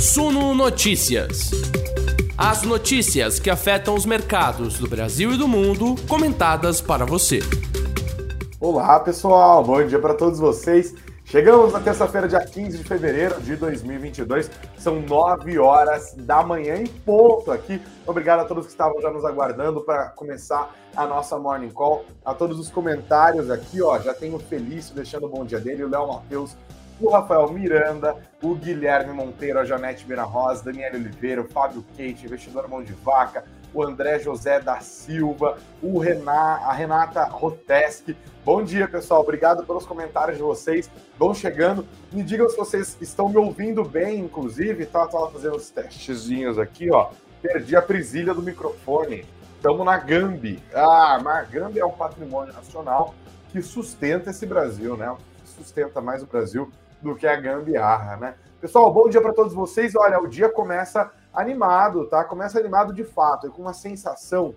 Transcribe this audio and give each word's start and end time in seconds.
Suno 0.00 0.54
Notícias. 0.54 1.50
As 2.34 2.62
notícias 2.62 3.38
que 3.38 3.50
afetam 3.50 3.94
os 3.94 4.06
mercados 4.06 4.78
do 4.78 4.88
Brasil 4.88 5.34
e 5.34 5.36
do 5.36 5.46
mundo, 5.46 5.94
comentadas 6.08 6.80
para 6.80 7.04
você. 7.04 7.40
Olá, 8.58 8.98
pessoal. 9.00 9.62
Bom 9.62 9.86
dia 9.86 9.98
para 9.98 10.14
todos 10.14 10.38
vocês. 10.38 10.94
Chegamos 11.22 11.74
na 11.74 11.80
terça-feira, 11.80 12.26
dia 12.26 12.40
15 12.40 12.78
de 12.78 12.84
fevereiro 12.84 13.42
de 13.42 13.56
2022. 13.56 14.50
São 14.78 15.02
9 15.02 15.58
horas 15.58 16.14
da 16.16 16.42
manhã 16.42 16.76
em 16.76 16.86
ponto 16.86 17.52
aqui. 17.52 17.78
Obrigado 18.06 18.40
a 18.40 18.44
todos 18.46 18.64
que 18.64 18.72
estavam 18.72 19.02
já 19.02 19.10
nos 19.10 19.26
aguardando 19.26 19.82
para 19.82 20.06
começar 20.06 20.74
a 20.96 21.06
nossa 21.06 21.38
Morning 21.38 21.68
Call. 21.68 22.06
A 22.24 22.32
todos 22.32 22.58
os 22.58 22.70
comentários 22.70 23.50
aqui, 23.50 23.82
ó. 23.82 23.98
Já 23.98 24.14
tem 24.14 24.34
o 24.34 24.38
Felício 24.38 24.94
deixando 24.94 25.26
o 25.26 25.28
bom 25.28 25.44
dia 25.44 25.60
dele, 25.60 25.84
o 25.84 25.90
Léo 25.90 26.08
Matheus 26.08 26.56
o 27.00 27.10
Rafael 27.10 27.50
Miranda, 27.50 28.16
o 28.42 28.54
Guilherme 28.54 29.12
Monteiro, 29.12 29.58
a 29.58 29.64
Janete 29.64 30.04
Beira 30.04 30.22
Rosa, 30.22 30.64
Daniel 30.64 30.94
Oliveira, 30.94 31.40
o 31.40 31.48
Fábio 31.48 31.82
Kate, 31.96 32.26
investidor 32.26 32.68
mão 32.68 32.82
de 32.82 32.92
vaca, 32.92 33.44
o 33.72 33.82
André 33.82 34.18
José 34.18 34.60
da 34.60 34.80
Silva, 34.80 35.56
o 35.82 35.98
Renan, 35.98 36.58
a 36.62 36.72
Renata 36.72 37.24
Roteski. 37.24 38.16
Bom 38.44 38.62
dia, 38.62 38.86
pessoal. 38.86 39.20
Obrigado 39.20 39.64
pelos 39.64 39.86
comentários 39.86 40.36
de 40.36 40.42
vocês. 40.42 40.90
Vão 41.18 41.32
chegando. 41.32 41.86
Me 42.12 42.22
digam 42.22 42.48
se 42.48 42.56
vocês 42.56 42.98
estão 43.00 43.28
me 43.28 43.36
ouvindo 43.36 43.84
bem, 43.84 44.18
inclusive. 44.18 44.86
Tá, 44.86 45.06
tava 45.06 45.30
fazendo 45.30 45.56
os 45.56 45.70
testezinhos 45.70 46.58
aqui, 46.58 46.90
ó. 46.90 47.10
Perdi 47.40 47.76
a 47.76 47.82
presilha 47.82 48.34
do 48.34 48.42
microfone. 48.42 49.24
Estamos 49.56 49.86
na 49.86 49.96
Gambi. 49.98 50.60
Ah, 50.74 51.20
mas 51.22 51.36
a 51.36 51.42
Gambi 51.42 51.78
é 51.78 51.86
um 51.86 51.92
patrimônio 51.92 52.52
nacional 52.52 53.14
que 53.50 53.62
sustenta 53.62 54.30
esse 54.30 54.46
Brasil, 54.46 54.96
né? 54.96 55.14
Sustenta 55.44 56.00
mais 56.00 56.22
o 56.22 56.26
Brasil 56.26 56.70
do 57.02 57.14
que 57.14 57.26
a 57.26 57.36
gambiarra, 57.36 58.16
né? 58.16 58.34
Pessoal, 58.60 58.92
bom 58.92 59.08
dia 59.08 59.20
para 59.20 59.32
todos 59.32 59.54
vocês. 59.54 59.94
Olha, 59.96 60.20
o 60.20 60.26
dia 60.26 60.48
começa 60.48 61.10
animado, 61.32 62.06
tá? 62.06 62.24
Começa 62.24 62.58
animado 62.58 62.92
de 62.92 63.04
fato, 63.04 63.46
e 63.46 63.50
com 63.50 63.62
uma 63.62 63.72
sensação 63.72 64.54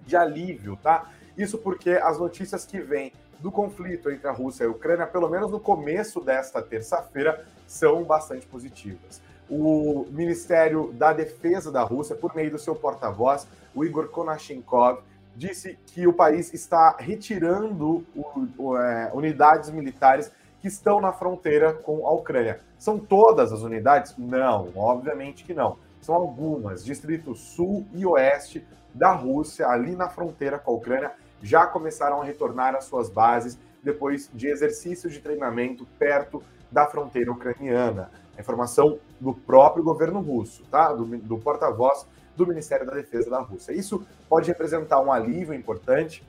de 0.00 0.16
alívio, 0.16 0.78
tá? 0.82 1.10
Isso 1.36 1.58
porque 1.58 1.90
as 1.90 2.18
notícias 2.18 2.64
que 2.64 2.80
vêm 2.80 3.12
do 3.38 3.52
conflito 3.52 4.10
entre 4.10 4.26
a 4.26 4.32
Rússia 4.32 4.64
e 4.64 4.66
a 4.66 4.70
Ucrânia, 4.70 5.06
pelo 5.06 5.28
menos 5.28 5.50
no 5.50 5.60
começo 5.60 6.20
desta 6.20 6.60
terça-feira, 6.62 7.44
são 7.66 8.02
bastante 8.02 8.46
positivas. 8.46 9.20
O 9.48 10.06
Ministério 10.10 10.92
da 10.92 11.12
Defesa 11.12 11.70
da 11.70 11.82
Rússia, 11.82 12.16
por 12.16 12.34
meio 12.34 12.50
do 12.50 12.58
seu 12.58 12.74
porta-voz, 12.74 13.46
o 13.74 13.84
Igor 13.84 14.08
Konashenkov, 14.08 15.00
disse 15.36 15.78
que 15.86 16.06
o 16.06 16.12
país 16.12 16.52
está 16.52 16.96
retirando 16.98 18.04
o, 18.14 18.48
o, 18.58 18.76
é, 18.76 19.10
unidades 19.14 19.70
militares 19.70 20.32
que 20.60 20.68
estão 20.68 21.00
na 21.00 21.12
fronteira 21.12 21.72
com 21.72 22.06
a 22.06 22.12
Ucrânia. 22.12 22.60
São 22.78 22.98
todas 22.98 23.52
as 23.52 23.62
unidades? 23.62 24.14
Não, 24.16 24.68
obviamente 24.74 25.44
que 25.44 25.54
não. 25.54 25.78
São 26.00 26.14
algumas, 26.14 26.84
Distrito 26.84 27.34
Sul 27.34 27.86
e 27.92 28.04
Oeste 28.06 28.66
da 28.94 29.12
Rússia, 29.12 29.68
ali 29.68 29.94
na 29.94 30.08
fronteira 30.08 30.58
com 30.58 30.72
a 30.72 30.74
Ucrânia, 30.74 31.12
já 31.42 31.66
começaram 31.66 32.20
a 32.20 32.24
retornar 32.24 32.74
às 32.74 32.84
suas 32.84 33.08
bases 33.08 33.58
depois 33.82 34.28
de 34.32 34.48
exercícios 34.48 35.12
de 35.12 35.20
treinamento 35.20 35.86
perto 35.98 36.42
da 36.70 36.86
fronteira 36.86 37.30
ucraniana. 37.30 38.10
Informação 38.38 38.98
do 39.20 39.34
próprio 39.34 39.82
governo 39.82 40.20
russo, 40.20 40.64
tá? 40.70 40.92
Do, 40.92 41.04
do 41.04 41.38
porta-voz 41.38 42.06
do 42.36 42.46
Ministério 42.46 42.86
da 42.86 42.94
Defesa 42.94 43.30
da 43.30 43.40
Rússia. 43.40 43.72
Isso 43.72 44.06
pode 44.28 44.48
representar 44.48 45.00
um 45.00 45.12
alívio 45.12 45.54
importante 45.54 46.24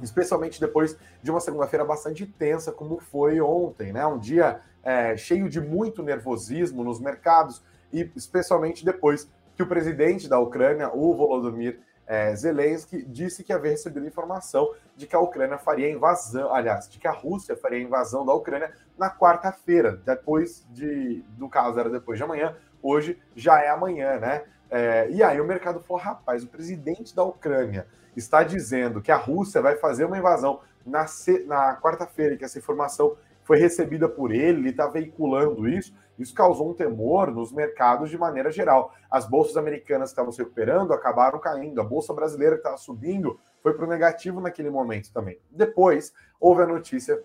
especialmente 0.00 0.60
depois 0.60 0.96
de 1.22 1.30
uma 1.30 1.40
segunda-feira 1.40 1.84
bastante 1.84 2.26
tensa, 2.26 2.72
como 2.72 2.98
foi 2.98 3.40
ontem, 3.40 3.92
né? 3.92 4.06
Um 4.06 4.18
dia 4.18 4.60
é, 4.82 5.16
cheio 5.16 5.48
de 5.48 5.60
muito 5.60 6.02
nervosismo 6.02 6.84
nos 6.84 7.00
mercados, 7.00 7.62
e 7.92 8.10
especialmente 8.16 8.84
depois 8.84 9.30
que 9.56 9.62
o 9.62 9.66
presidente 9.66 10.28
da 10.28 10.38
Ucrânia, 10.38 10.90
o 10.92 11.14
Volodymyr 11.14 11.80
é, 12.06 12.34
Zelensky, 12.34 13.02
disse 13.04 13.42
que 13.42 13.52
havia 13.52 13.70
recebido 13.70 14.06
informação 14.06 14.70
de 14.96 15.06
que 15.06 15.16
a 15.16 15.20
Ucrânia 15.20 15.56
faria 15.58 15.90
invasão, 15.90 16.52
aliás, 16.52 16.88
de 16.88 16.98
que 16.98 17.08
a 17.08 17.12
Rússia 17.12 17.56
faria 17.56 17.80
invasão 17.80 18.26
da 18.26 18.34
Ucrânia 18.34 18.72
na 18.98 19.10
quarta-feira, 19.10 20.00
depois 20.04 20.66
de, 20.70 21.24
no 21.38 21.48
caso 21.48 21.78
era 21.78 21.88
depois 21.88 22.18
de 22.18 22.24
amanhã, 22.24 22.56
hoje 22.82 23.18
já 23.34 23.62
é 23.62 23.70
amanhã, 23.70 24.18
né? 24.18 24.44
É, 24.76 25.08
e 25.08 25.22
aí 25.22 25.40
o 25.40 25.44
mercado 25.44 25.78
falou, 25.78 26.02
rapaz, 26.02 26.42
o 26.42 26.48
presidente 26.48 27.14
da 27.14 27.22
Ucrânia 27.22 27.86
está 28.16 28.42
dizendo 28.42 29.00
que 29.00 29.12
a 29.12 29.16
Rússia 29.16 29.62
vai 29.62 29.76
fazer 29.76 30.04
uma 30.04 30.18
invasão 30.18 30.62
na, 30.84 31.06
na 31.46 31.80
quarta-feira, 31.80 32.36
que 32.36 32.44
essa 32.44 32.58
informação 32.58 33.16
foi 33.44 33.56
recebida 33.56 34.08
por 34.08 34.32
ele, 34.32 34.58
ele 34.58 34.70
está 34.70 34.88
veiculando 34.88 35.68
isso. 35.68 35.94
Isso 36.18 36.34
causou 36.34 36.70
um 36.70 36.74
temor 36.74 37.30
nos 37.30 37.52
mercados 37.52 38.10
de 38.10 38.18
maneira 38.18 38.50
geral. 38.50 38.92
As 39.08 39.28
bolsas 39.28 39.56
americanas 39.56 40.08
que 40.08 40.14
estavam 40.14 40.32
se 40.32 40.38
recuperando 40.38 40.92
acabaram 40.92 41.38
caindo. 41.38 41.80
A 41.80 41.84
bolsa 41.84 42.12
brasileira 42.12 42.56
que 42.56 42.60
estava 42.60 42.76
subindo 42.76 43.38
foi 43.62 43.74
para 43.74 43.84
o 43.84 43.88
negativo 43.88 44.40
naquele 44.40 44.70
momento 44.70 45.12
também. 45.12 45.38
Depois, 45.52 46.12
houve 46.40 46.62
a 46.62 46.66
notícia 46.66 47.22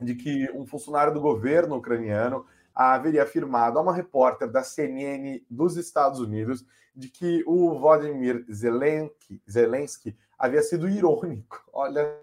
de 0.00 0.14
que 0.14 0.48
um 0.52 0.64
funcionário 0.64 1.12
do 1.12 1.20
governo 1.20 1.76
ucraniano 1.76 2.46
haveria 2.74 3.22
afirmado 3.22 3.78
a 3.78 3.82
uma 3.82 3.94
repórter 3.94 4.50
da 4.50 4.62
CNN 4.62 5.44
dos 5.50 5.76
Estados 5.76 6.20
Unidos 6.20 6.64
de 6.94 7.08
que 7.08 7.44
o 7.46 7.78
Vladimir 7.78 8.44
Zelensky, 8.52 9.40
Zelensky 9.48 10.16
havia 10.38 10.62
sido 10.62 10.88
irônico. 10.88 11.62
Olha 11.72 12.18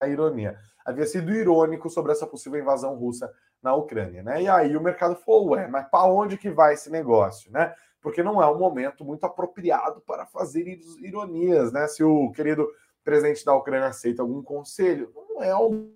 a 0.00 0.08
ironia. 0.08 0.58
Havia 0.84 1.06
sido 1.06 1.32
irônico 1.32 1.88
sobre 1.88 2.12
essa 2.12 2.26
possível 2.26 2.60
invasão 2.60 2.94
russa 2.94 3.32
na 3.62 3.74
Ucrânia, 3.74 4.22
né? 4.22 4.42
E 4.42 4.48
aí 4.48 4.76
o 4.76 4.82
mercado 4.82 5.16
falou, 5.16 5.50
ué, 5.50 5.66
mas 5.66 5.88
para 5.88 6.04
onde 6.04 6.36
que 6.36 6.50
vai 6.50 6.74
esse 6.74 6.90
negócio, 6.90 7.50
né? 7.50 7.74
Porque 8.00 8.22
não 8.22 8.42
é 8.42 8.46
um 8.46 8.58
momento 8.58 9.04
muito 9.04 9.24
apropriado 9.24 10.02
para 10.02 10.26
fazer 10.26 10.78
ironias, 11.00 11.72
né? 11.72 11.88
Se 11.88 12.04
o 12.04 12.30
querido 12.32 12.68
presidente 13.02 13.44
da 13.44 13.54
Ucrânia 13.54 13.88
aceita 13.88 14.22
algum 14.22 14.42
conselho, 14.42 15.10
não 15.14 15.42
é 15.42 15.56
um 15.56 15.90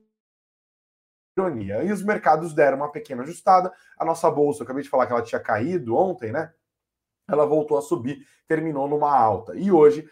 ironia. 1.38 1.82
E 1.82 1.92
os 1.92 2.02
mercados 2.02 2.52
deram 2.52 2.78
uma 2.78 2.90
pequena 2.90 3.22
ajustada. 3.22 3.72
A 3.96 4.04
nossa 4.04 4.30
bolsa, 4.30 4.60
eu 4.60 4.64
acabei 4.64 4.82
de 4.82 4.88
falar 4.88 5.06
que 5.06 5.12
ela 5.12 5.22
tinha 5.22 5.40
caído 5.40 5.96
ontem, 5.96 6.32
né? 6.32 6.52
Ela 7.28 7.44
voltou 7.46 7.76
a 7.76 7.82
subir, 7.82 8.26
terminou 8.46 8.88
numa 8.88 9.14
alta. 9.14 9.54
E 9.54 9.70
hoje 9.70 10.08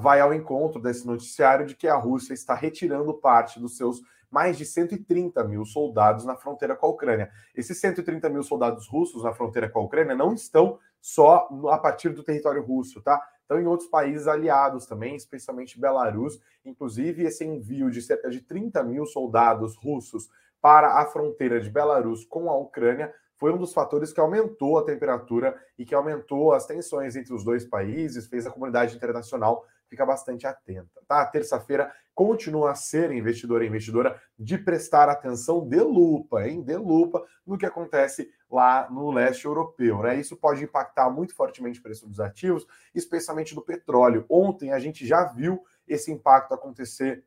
vai 0.00 0.20
ao 0.20 0.32
encontro 0.32 0.80
desse 0.80 1.06
noticiário 1.06 1.66
de 1.66 1.74
que 1.74 1.88
a 1.88 1.96
Rússia 1.96 2.32
está 2.34 2.54
retirando 2.54 3.12
parte 3.14 3.60
dos 3.60 3.76
seus 3.76 4.00
mais 4.30 4.56
de 4.56 4.64
130 4.64 5.44
mil 5.44 5.62
soldados 5.66 6.24
na 6.24 6.34
fronteira 6.34 6.74
com 6.74 6.86
a 6.86 6.88
Ucrânia. 6.88 7.30
Esses 7.54 7.78
130 7.78 8.30
mil 8.30 8.42
soldados 8.42 8.88
russos 8.88 9.24
na 9.24 9.34
fronteira 9.34 9.68
com 9.68 9.80
a 9.80 9.82
Ucrânia 9.82 10.14
não 10.14 10.32
estão 10.32 10.78
só 11.02 11.48
a 11.70 11.76
partir 11.76 12.10
do 12.10 12.22
território 12.22 12.64
russo, 12.64 13.02
tá? 13.02 13.20
Estão 13.42 13.60
em 13.60 13.66
outros 13.66 13.90
países 13.90 14.26
aliados 14.26 14.86
também, 14.86 15.16
especialmente 15.16 15.78
Belarus. 15.78 16.40
Inclusive, 16.64 17.24
esse 17.24 17.44
envio 17.44 17.90
de 17.90 18.00
cerca 18.00 18.30
de 18.30 18.40
30 18.40 18.82
mil 18.84 19.04
soldados 19.04 19.76
russos 19.76 20.30
para 20.62 21.00
a 21.00 21.04
fronteira 21.04 21.60
de 21.60 21.68
Belarus 21.68 22.24
com 22.24 22.48
a 22.48 22.56
Ucrânia 22.56 23.12
foi 23.36 23.52
um 23.52 23.58
dos 23.58 23.74
fatores 23.74 24.12
que 24.12 24.20
aumentou 24.20 24.78
a 24.78 24.84
temperatura 24.84 25.60
e 25.76 25.84
que 25.84 25.96
aumentou 25.96 26.52
as 26.52 26.64
tensões 26.64 27.16
entre 27.16 27.34
os 27.34 27.44
dois 27.44 27.64
países, 27.64 28.28
fez 28.28 28.46
a 28.46 28.50
comunidade 28.52 28.94
internacional 28.94 29.66
ficar 29.88 30.06
bastante 30.06 30.46
atenta. 30.46 31.02
Tá? 31.08 31.26
Terça-feira 31.26 31.92
continua 32.14 32.70
a 32.70 32.74
ser 32.76 33.10
investidor 33.10 33.62
e 33.62 33.66
investidora 33.66 34.20
de 34.38 34.56
prestar 34.56 35.08
atenção 35.08 35.66
de 35.66 35.80
lupa, 35.80 36.46
hein? 36.46 36.62
De 36.62 36.76
lupa 36.76 37.24
no 37.44 37.58
que 37.58 37.66
acontece 37.66 38.30
lá 38.48 38.88
no 38.88 39.10
leste 39.10 39.44
europeu. 39.44 40.02
Né? 40.02 40.20
Isso 40.20 40.36
pode 40.36 40.62
impactar 40.62 41.10
muito 41.10 41.34
fortemente 41.34 41.80
o 41.80 41.82
preço 41.82 42.06
dos 42.06 42.20
ativos, 42.20 42.64
especialmente 42.94 43.54
do 43.54 43.62
petróleo. 43.62 44.24
Ontem 44.30 44.72
a 44.72 44.78
gente 44.78 45.04
já 45.04 45.24
viu 45.24 45.60
esse 45.86 46.12
impacto 46.12 46.54
acontecer 46.54 47.24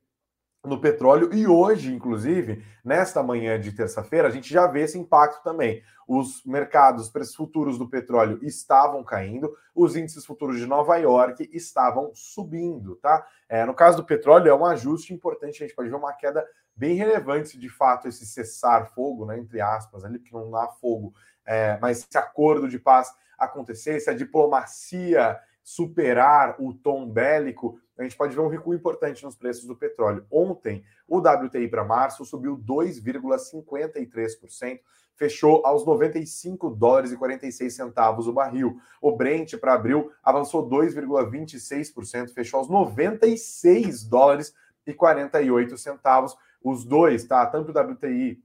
no 0.66 0.80
petróleo 0.80 1.34
e 1.34 1.48
hoje, 1.48 1.94
inclusive, 1.94 2.64
nesta 2.84 3.22
manhã 3.24 3.59
de 3.59 3.72
terça-feira, 3.72 4.28
a 4.28 4.31
gente 4.31 4.52
já 4.52 4.68
vê 4.68 4.81
esse 4.81 4.98
impacto 4.98 5.44
também. 5.44 5.81
Os 6.08 6.44
mercados, 6.46 7.10
preços 7.10 7.36
futuros 7.36 7.78
do 7.78 7.89
petróleo 7.89 8.39
estavam 8.44 9.04
caindo, 9.04 9.56
os 9.74 9.95
índices 9.95 10.25
futuros 10.25 10.57
de 10.57 10.68
Nova 10.68 10.95
York 10.98 11.50
estavam 11.51 12.12
subindo, 12.13 12.95
tá? 12.98 13.25
É, 13.50 13.66
no 13.66 13.74
caso 13.74 13.98
do 13.98 14.06
petróleo, 14.06 14.50
é 14.50 14.56
um 14.56 14.66
ajuste 14.66 15.13
importante, 15.13 15.63
a 15.63 15.68
gente 15.68 15.75
pode 15.75 15.89
ver 15.89 15.95
uma 15.95 16.13
queda 16.13 16.45
bem 16.75 16.95
relevante 16.95 17.50
se 17.50 17.57
de 17.57 17.69
fato 17.69 18.07
esse 18.07 18.25
cessar 18.25 18.94
fogo, 18.94 19.25
né, 19.25 19.38
entre 19.39 19.62
aspas, 19.62 20.04
ali, 20.04 20.19
porque 20.19 20.36
não 20.36 20.56
há 20.56 20.68
fogo, 20.68 21.13
é, 21.45 21.78
mas 21.81 22.00
esse 22.00 22.18
acordo 22.18 22.68
de 22.68 22.78
paz 22.78 23.13
acontecer, 23.38 24.00
se 24.00 24.10
a 24.10 24.13
diplomacia 24.13 25.39
superar 25.65 26.56
o 26.59 26.73
tom 26.75 27.09
bélico, 27.09 27.79
a 27.97 28.03
gente 28.03 28.15
pode 28.15 28.35
ver 28.35 28.41
um 28.41 28.47
recuo 28.47 28.75
importante 28.75 29.23
nos 29.23 29.35
preços 29.35 29.65
do 29.65 29.75
petróleo. 29.75 30.23
Ontem, 30.29 30.83
o 31.07 31.17
WTI 31.17 31.67
para 31.67 31.83
março 31.83 32.23
subiu 32.23 32.56
2,53%, 32.56 34.79
fechou 35.15 35.65
aos 35.65 35.83
95 35.83 36.69
dólares 36.69 37.12
e 37.12 37.17
46 37.17 37.75
centavos 37.75 38.27
o 38.27 38.33
barril. 38.33 38.79
O 39.01 39.15
Brent 39.15 39.57
para 39.57 39.73
abril 39.73 40.12
avançou 40.23 40.69
2,26%, 40.69 42.31
fechou 42.31 42.59
aos 42.59 42.69
96 42.69 44.03
dólares 44.03 44.53
e 44.85 44.94
48 44.94 45.79
centavos. 45.79 46.38
Os 46.63 46.85
dois, 46.85 47.25
tá? 47.25 47.44
Tanto 47.47 47.71
o 47.71 47.91
WTI 47.91 48.39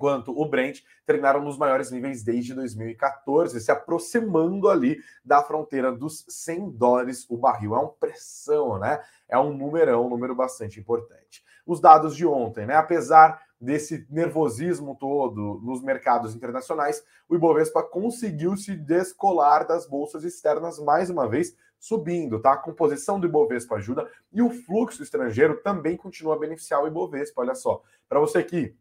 quanto 0.00 0.32
o 0.32 0.46
Brent 0.46 0.80
terminaram 1.04 1.42
nos 1.42 1.58
maiores 1.58 1.90
níveis 1.90 2.24
desde 2.24 2.54
2014, 2.54 3.60
se 3.60 3.70
aproximando 3.70 4.70
ali 4.70 4.98
da 5.22 5.42
fronteira 5.42 5.92
dos 5.92 6.24
100 6.26 6.70
dólares 6.70 7.26
o 7.28 7.36
barril. 7.36 7.76
É 7.76 7.78
uma 7.78 7.90
pressão, 7.90 8.78
né? 8.78 8.98
É 9.28 9.38
um 9.38 9.52
numerão, 9.52 10.06
um 10.06 10.08
número 10.08 10.34
bastante 10.34 10.80
importante. 10.80 11.44
Os 11.66 11.80
dados 11.80 12.16
de 12.16 12.26
ontem, 12.26 12.64
né? 12.64 12.76
Apesar 12.76 13.42
desse 13.60 14.06
nervosismo 14.08 14.96
todo 14.98 15.60
nos 15.62 15.82
mercados 15.82 16.34
internacionais, 16.34 17.04
o 17.28 17.36
Ibovespa 17.36 17.82
conseguiu 17.82 18.56
se 18.56 18.74
descolar 18.74 19.66
das 19.66 19.86
bolsas 19.86 20.24
externas 20.24 20.78
mais 20.78 21.10
uma 21.10 21.28
vez, 21.28 21.54
subindo, 21.78 22.40
tá? 22.40 22.54
A 22.54 22.56
composição 22.56 23.20
do 23.20 23.26
Ibovespa 23.26 23.76
ajuda 23.76 24.10
e 24.32 24.40
o 24.40 24.48
fluxo 24.48 25.02
estrangeiro 25.02 25.60
também 25.62 25.94
continua 25.94 26.36
a 26.36 26.38
beneficiar 26.38 26.82
o 26.82 26.86
Ibovespa. 26.86 27.42
Olha 27.42 27.54
só, 27.54 27.82
para 28.08 28.18
você 28.18 28.42
que 28.42 28.74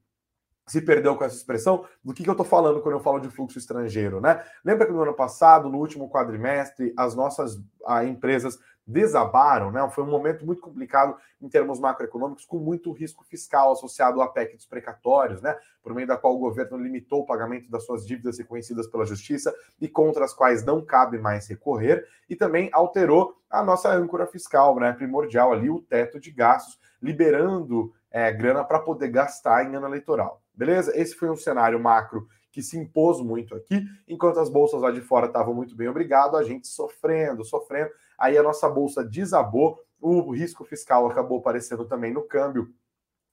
se 0.71 0.81
perdeu 0.81 1.16
com 1.16 1.24
essa 1.24 1.36
expressão, 1.36 1.86
do 2.04 2.13
que, 2.13 2.24
que 2.24 2.30
eu 2.30 2.33
estou 2.33 2.45
falando 2.45 2.81
quando 2.81 2.95
eu 2.95 3.00
falo 3.00 3.19
de 3.19 3.30
fluxo 3.30 3.57
estrangeiro, 3.57 4.21
né? 4.21 4.44
Lembra 4.63 4.86
que 4.86 4.94
no 4.94 5.01
ano 5.01 5.13
passado, 5.13 5.69
no 5.69 5.77
último 5.77 6.10
quadrimestre, 6.10 6.94
as 6.95 7.16
nossas 7.16 7.60
a, 7.86 8.04
empresas 8.06 8.60
desabaram, 8.86 9.71
né? 9.71 9.88
Foi 9.92 10.04
um 10.04 10.10
momento 10.10 10.45
muito 10.45 10.62
complicado 10.62 11.16
em 11.39 11.48
termos 11.48 11.80
macroeconômicos, 11.80 12.45
com 12.45 12.57
muito 12.57 12.92
risco 12.92 13.24
fiscal 13.24 13.71
associado 13.71 14.21
à 14.21 14.27
PEC 14.27 14.56
dos 14.56 14.66
precatórios, 14.66 15.42
né? 15.42 15.56
Por 15.81 15.94
meio 15.94 16.07
da 16.07 16.18
qual 16.18 16.36
o 16.36 16.39
governo 16.39 16.77
limitou 16.77 17.21
o 17.21 17.25
pagamento 17.25 17.69
das 17.69 17.86
suas 17.86 18.06
dívidas 18.06 18.39
reconhecidas 18.39 18.88
pela 18.88 19.06
justiça 19.06 19.54
e 19.80 19.88
contra 19.88 20.25
as 20.25 20.33
quais 20.33 20.66
não 20.66 20.83
cabe 20.83 21.19
mais 21.19 21.48
recorrer, 21.48 22.06
e 22.27 22.36
também 22.36 22.69
alterou 22.74 23.36
a 23.50 23.63
nossa 23.63 23.92
âncora 23.92 24.25
fiscal, 24.25 24.80
né? 24.80 24.92
Primordial 24.92 25.54
ali, 25.54 25.69
o 25.69 25.81
teto 25.81 26.19
de 26.19 26.31
gastos, 26.31 26.80
liberando 27.01 27.94
é, 28.12 28.31
grana 28.31 28.63
para 28.63 28.80
poder 28.80 29.10
gastar 29.10 29.66
em 29.66 29.75
ano 29.75 29.88
eleitoral. 29.88 30.42
Beleza? 30.60 30.92
Esse 30.94 31.16
foi 31.16 31.30
um 31.30 31.38
cenário 31.38 31.80
macro 31.80 32.28
que 32.52 32.62
se 32.62 32.78
impôs 32.78 33.22
muito 33.22 33.56
aqui, 33.56 33.82
enquanto 34.06 34.42
as 34.42 34.50
bolsas 34.50 34.82
lá 34.82 34.92
de 34.92 35.00
fora 35.00 35.28
estavam 35.28 35.54
muito 35.54 35.74
bem, 35.74 35.88
obrigado, 35.88 36.36
a 36.36 36.44
gente 36.44 36.68
sofrendo, 36.68 37.46
sofrendo. 37.46 37.90
Aí 38.18 38.38
a 38.38 38.44
nossa 38.44 38.68
bolsa 38.68 39.02
desabou, 39.02 39.80
o 40.02 40.32
risco 40.32 40.66
fiscal 40.66 41.08
acabou 41.08 41.40
aparecendo 41.40 41.86
também 41.86 42.12
no 42.12 42.24
câmbio 42.24 42.74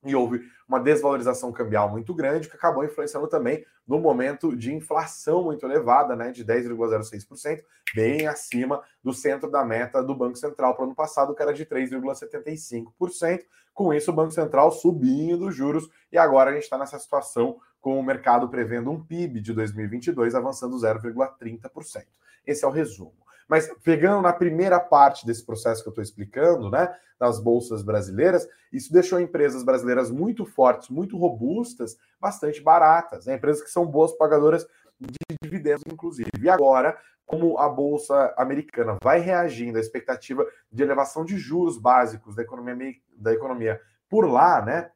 e 0.04 0.14
houve 0.14 0.40
uma 0.68 0.78
desvalorização 0.78 1.50
cambial 1.50 1.90
muito 1.90 2.14
grande, 2.14 2.48
que 2.48 2.54
acabou 2.54 2.84
influenciando 2.84 3.26
também 3.26 3.66
no 3.84 3.98
momento 3.98 4.56
de 4.56 4.72
inflação 4.72 5.42
muito 5.42 5.66
elevada, 5.66 6.14
né, 6.14 6.30
de 6.30 6.44
10,06%, 6.44 7.60
bem 7.92 8.28
acima 8.28 8.84
do 9.02 9.12
centro 9.12 9.50
da 9.50 9.64
meta 9.64 10.00
do 10.00 10.14
Banco 10.14 10.36
Central 10.36 10.76
para 10.76 10.84
o 10.84 10.86
ano 10.86 10.94
passado, 10.94 11.34
que 11.34 11.42
era 11.42 11.52
de 11.52 11.66
3,75%. 11.66 13.40
Com 13.76 13.92
isso, 13.92 14.10
o 14.10 14.14
Banco 14.14 14.30
Central 14.30 14.72
subindo 14.72 15.48
os 15.48 15.54
juros 15.54 15.86
e 16.10 16.16
agora 16.16 16.48
a 16.48 16.54
gente 16.54 16.62
está 16.62 16.78
nessa 16.78 16.98
situação 16.98 17.58
com 17.78 18.00
o 18.00 18.02
mercado 18.02 18.48
prevendo 18.48 18.90
um 18.90 19.04
PIB 19.04 19.38
de 19.38 19.52
2022 19.52 20.34
avançando 20.34 20.78
0,30%. 20.78 22.06
Esse 22.46 22.64
é 22.64 22.66
o 22.66 22.70
resumo. 22.70 23.12
Mas 23.46 23.70
pegando 23.84 24.22
na 24.22 24.32
primeira 24.32 24.80
parte 24.80 25.26
desse 25.26 25.44
processo 25.44 25.82
que 25.82 25.88
eu 25.88 25.90
estou 25.90 26.02
explicando, 26.02 26.70
né, 26.70 26.96
das 27.20 27.38
bolsas 27.38 27.82
brasileiras, 27.82 28.48
isso 28.72 28.90
deixou 28.90 29.20
empresas 29.20 29.62
brasileiras 29.62 30.10
muito 30.10 30.46
fortes, 30.46 30.88
muito 30.88 31.18
robustas, 31.18 31.98
bastante 32.18 32.62
baratas. 32.62 33.26
Né? 33.26 33.34
Empresas 33.34 33.62
que 33.62 33.70
são 33.70 33.84
boas 33.84 34.12
pagadoras 34.16 34.66
de 34.98 35.36
dividendos, 35.42 35.82
inclusive. 35.86 36.30
E 36.40 36.48
agora, 36.48 36.96
como 37.26 37.58
a 37.58 37.68
bolsa 37.68 38.32
americana 38.38 38.96
vai 39.02 39.18
reagindo 39.18 39.76
à 39.76 39.80
expectativa 39.80 40.46
de 40.70 40.82
elevação 40.82 41.24
de 41.24 41.36
juros 41.36 41.76
básicos 41.76 42.36
da 42.36 42.42
economia, 42.42 42.94
da 43.16 43.32
economia 43.34 43.80
por 44.08 44.30
lá, 44.30 44.64
né? 44.64 44.90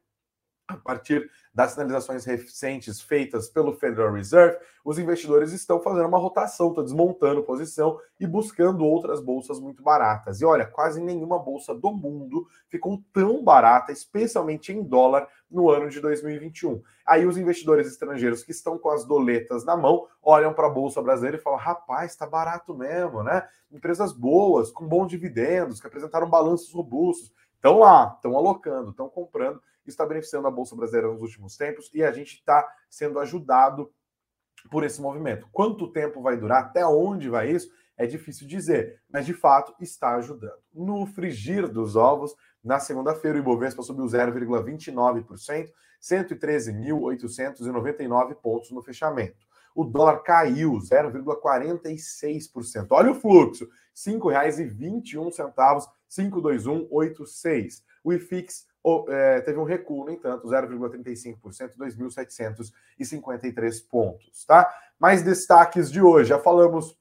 A 0.75 0.77
partir 0.77 1.31
das 1.53 1.73
sinalizações 1.73 2.25
recentes 2.25 3.01
feitas 3.01 3.49
pelo 3.49 3.73
Federal 3.73 4.13
Reserve, 4.13 4.59
os 4.85 4.99
investidores 4.99 5.53
estão 5.53 5.81
fazendo 5.81 6.07
uma 6.07 6.19
rotação, 6.19 6.69
estão 6.69 6.85
desmontando 6.85 7.43
posição 7.43 7.99
e 8.19 8.27
buscando 8.27 8.85
outras 8.85 9.21
bolsas 9.21 9.59
muito 9.59 9.83
baratas. 9.83 10.41
E 10.41 10.45
olha, 10.45 10.65
quase 10.65 11.03
nenhuma 11.03 11.39
bolsa 11.39 11.75
do 11.75 11.93
mundo 11.93 12.47
ficou 12.69 13.03
tão 13.13 13.43
barata, 13.43 13.91
especialmente 13.91 14.73
em 14.73 14.83
dólar, 14.83 15.29
no 15.51 15.69
ano 15.69 15.91
de 15.91 16.01
2021. 16.01 16.81
Aí 17.05 17.27
os 17.27 17.37
investidores 17.37 17.89
estrangeiros 17.89 18.45
que 18.45 18.53
estão 18.53 18.79
com 18.79 18.91
as 18.91 19.05
doletas 19.05 19.65
na 19.65 19.77
mão 19.77 20.07
olham 20.23 20.55
para 20.55 20.69
a 20.69 20.71
bolsa 20.71 21.03
brasileira 21.03 21.37
e 21.37 21.41
falam: 21.41 21.59
rapaz, 21.59 22.13
está 22.13 22.27
barato 22.27 22.73
mesmo, 22.75 23.25
né? 23.25 23.47
Empresas 23.73 24.13
boas, 24.13 24.71
com 24.71 24.87
bons 24.87 25.09
dividendos, 25.09 25.81
que 25.81 25.87
apresentaram 25.87 26.31
balanços 26.31 26.73
robustos. 26.73 27.33
Estão 27.57 27.81
lá, 27.81 28.15
estão 28.17 28.37
alocando, 28.37 28.91
estão 28.91 29.09
comprando 29.09 29.61
está 29.87 30.05
beneficiando 30.05 30.47
a 30.47 30.51
Bolsa 30.51 30.77
Brasileira 30.77 31.09
nos 31.09 31.23
últimos 31.23 31.57
tempos 31.57 31.91
e 31.95 32.03
a 32.03 32.13
gente 32.13 32.35
está 32.35 32.69
sendo 32.89 33.19
ajudado 33.19 33.91
por 34.71 34.85
esse 34.85 35.01
movimento. 35.01 35.49
Quanto 35.53 35.93
tempo 35.93 36.21
vai 36.21 36.37
durar? 36.37 36.65
Até 36.65 36.85
onde 36.87 37.29
vai 37.29 37.51
isso? 37.51 37.71
É 37.97 38.07
difícil 38.07 38.47
dizer, 38.47 39.01
mas 39.11 39.27
de 39.27 39.35
fato 39.35 39.75
está 39.81 40.15
ajudando. 40.17 40.61
No 40.73 41.07
frigir 41.07 41.69
dos 41.69 41.97
ovos, 41.97 42.35
na 42.63 42.79
segunda-feira, 42.79 43.37
o 43.37 43.41
Ibovespa 43.41 43.83
subiu 43.83 44.07
0,29%, 44.07 45.71
113.899 46.01 48.35
pontos 48.37 48.71
no 48.71 48.81
fechamento. 48.83 49.51
O 49.75 49.85
dólar 49.85 50.23
caiu 50.23 50.79
0,46%. 50.79 52.87
Olha 52.91 53.11
o 53.13 53.15
fluxo, 53.15 53.65
R$ 53.65 53.71
5,21, 53.95 55.87
52186. 56.09 57.85
O 58.03 58.13
IFIX 58.13 58.67
é, 59.09 59.41
teve 59.43 59.59
um 59.59 59.65
recuo, 59.65 60.05
no 60.05 60.11
entanto, 60.11 60.49
0,35%, 60.49 61.77
2.753 61.77 63.89
pontos, 63.89 64.45
tá? 64.45 64.73
Mais 64.99 65.23
destaques 65.23 65.91
de 65.91 66.01
hoje, 66.01 66.31
já 66.31 66.39
falamos 66.39 66.99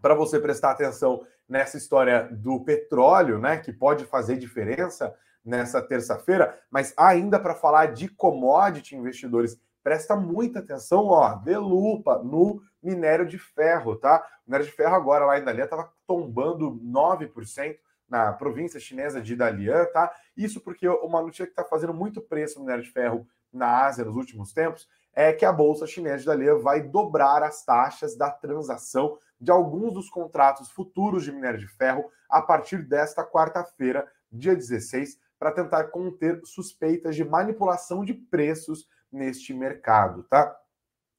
para 0.00 0.14
você 0.14 0.38
prestar 0.38 0.72
atenção 0.72 1.26
nessa 1.48 1.76
história 1.76 2.28
do 2.30 2.60
petróleo, 2.60 3.38
né, 3.38 3.58
que 3.58 3.72
pode 3.72 4.04
fazer 4.04 4.36
diferença 4.36 5.14
nessa 5.44 5.82
terça-feira, 5.82 6.58
mas 6.70 6.94
ainda 6.96 7.38
para 7.38 7.54
falar 7.54 7.86
de 7.86 8.08
commodity, 8.08 8.96
investidores, 8.96 9.58
presta 9.82 10.14
muita 10.14 10.60
atenção, 10.60 11.06
ó, 11.06 11.34
de 11.34 11.56
lupa 11.56 12.22
no 12.22 12.62
minério 12.82 13.26
de 13.26 13.38
ferro, 13.38 13.96
tá? 13.96 14.24
O 14.46 14.50
minério 14.50 14.66
de 14.66 14.72
ferro 14.72 14.94
agora 14.94 15.26
lá 15.26 15.38
em 15.38 15.44
Dalian 15.44 15.64
estava 15.64 15.92
tombando 16.06 16.80
9%, 16.84 17.76
na 18.12 18.30
província 18.30 18.78
chinesa 18.78 19.22
de 19.22 19.34
Dalian, 19.34 19.86
tá? 19.86 20.14
Isso 20.36 20.60
porque 20.60 20.86
uma 20.86 21.22
notícia 21.22 21.46
que 21.46 21.52
está 21.52 21.64
fazendo 21.64 21.94
muito 21.94 22.20
preço 22.20 22.58
no 22.58 22.66
minério 22.66 22.84
de 22.84 22.90
ferro 22.90 23.26
na 23.50 23.86
Ásia 23.86 24.04
nos 24.04 24.16
últimos 24.16 24.52
tempos 24.52 24.86
é 25.14 25.32
que 25.32 25.46
a 25.46 25.52
bolsa 25.52 25.86
chinesa 25.86 26.18
de 26.18 26.26
Dalian 26.26 26.58
vai 26.58 26.82
dobrar 26.82 27.42
as 27.42 27.64
taxas 27.64 28.14
da 28.14 28.30
transação 28.30 29.18
de 29.40 29.50
alguns 29.50 29.94
dos 29.94 30.10
contratos 30.10 30.70
futuros 30.70 31.24
de 31.24 31.32
minério 31.32 31.58
de 31.58 31.66
ferro 31.66 32.04
a 32.28 32.42
partir 32.42 32.86
desta 32.86 33.24
quarta-feira, 33.24 34.06
dia 34.30 34.54
16, 34.54 35.18
para 35.38 35.50
tentar 35.50 35.84
conter 35.84 36.38
suspeitas 36.44 37.16
de 37.16 37.24
manipulação 37.24 38.04
de 38.04 38.12
preços 38.12 38.86
neste 39.10 39.54
mercado, 39.54 40.22
tá? 40.24 40.54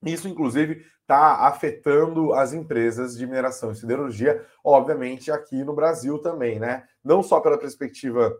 Isso, 0.05 0.27
inclusive, 0.27 0.85
está 1.01 1.47
afetando 1.47 2.33
as 2.33 2.53
empresas 2.53 3.17
de 3.17 3.25
mineração 3.25 3.71
e 3.71 3.75
siderurgia, 3.75 4.43
obviamente 4.63 5.31
aqui 5.31 5.63
no 5.63 5.73
Brasil 5.73 6.19
também, 6.19 6.59
né? 6.59 6.83
Não 7.03 7.21
só 7.21 7.39
pela 7.39 7.57
perspectiva 7.57 8.33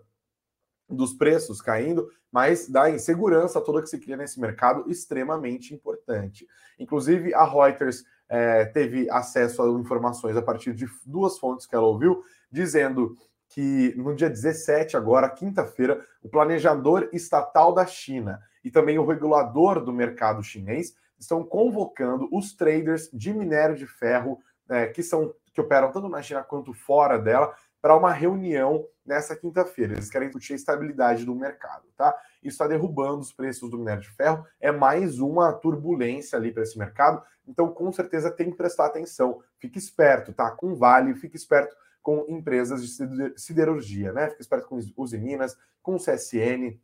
dos 0.89 1.13
preços 1.13 1.61
caindo, 1.61 2.09
mas 2.31 2.67
da 2.67 2.89
insegurança 2.89 3.61
toda 3.61 3.81
que 3.81 3.89
se 3.89 3.99
cria 3.99 4.17
nesse 4.17 4.39
mercado, 4.39 4.89
extremamente 4.89 5.73
importante. 5.73 6.47
Inclusive, 6.79 7.33
a 7.33 7.43
Reuters 7.43 8.03
é, 8.27 8.65
teve 8.65 9.09
acesso 9.09 9.61
a 9.61 9.69
informações 9.79 10.35
a 10.35 10.41
partir 10.41 10.73
de 10.73 10.87
duas 11.05 11.37
fontes 11.37 11.65
que 11.65 11.75
ela 11.75 11.85
ouviu, 11.85 12.23
dizendo 12.51 13.15
que 13.49 13.93
no 13.95 14.15
dia 14.15 14.29
17, 14.29 14.97
agora, 14.97 15.29
quinta-feira, 15.29 16.03
o 16.23 16.29
planejador 16.29 17.09
estatal 17.13 17.71
da 17.71 17.85
China 17.85 18.41
e 18.63 18.71
também 18.71 18.97
o 18.97 19.05
regulador 19.05 19.83
do 19.83 19.93
mercado 19.93 20.41
chinês 20.41 20.95
estão 21.19 21.43
convocando 21.43 22.27
os 22.31 22.53
traders 22.53 23.09
de 23.11 23.33
minério 23.33 23.75
de 23.75 23.87
ferro 23.87 24.39
é, 24.69 24.87
que 24.87 25.03
são 25.03 25.33
que 25.53 25.61
operam 25.61 25.91
tanto 25.91 26.09
na 26.09 26.21
China 26.21 26.43
quanto 26.43 26.73
fora 26.73 27.19
dela 27.19 27.53
para 27.79 27.95
uma 27.95 28.11
reunião 28.11 28.87
nessa 29.05 29.35
quinta-feira. 29.35 29.93
Eles 29.93 30.09
querem 30.09 30.29
discutir 30.29 30.53
a 30.53 30.55
estabilidade 30.55 31.25
do 31.25 31.35
mercado, 31.35 31.83
tá? 31.95 32.15
Isso 32.41 32.55
está 32.55 32.65
derrubando 32.65 33.19
os 33.19 33.31
preços 33.31 33.69
do 33.69 33.77
minério 33.77 34.01
de 34.01 34.09
ferro. 34.09 34.45
É 34.59 34.71
mais 34.71 35.19
uma 35.19 35.53
turbulência 35.53 36.37
ali 36.37 36.51
para 36.51 36.63
esse 36.63 36.77
mercado. 36.77 37.21
Então, 37.47 37.71
com 37.71 37.91
certeza, 37.91 38.31
tem 38.31 38.49
que 38.49 38.57
prestar 38.57 38.85
atenção. 38.85 39.41
Fique 39.59 39.77
esperto, 39.77 40.33
tá? 40.33 40.49
Com 40.49 40.75
Vale, 40.75 41.13
fique 41.15 41.35
esperto 41.35 41.75
com 42.01 42.25
empresas 42.27 42.81
de 42.81 43.33
siderurgia, 43.37 44.11
né? 44.11 44.29
Fique 44.29 44.41
esperto 44.41 44.67
com 44.67 44.79
Usiminas, 44.97 45.57
com 45.81 45.97
CSN, 45.97 46.79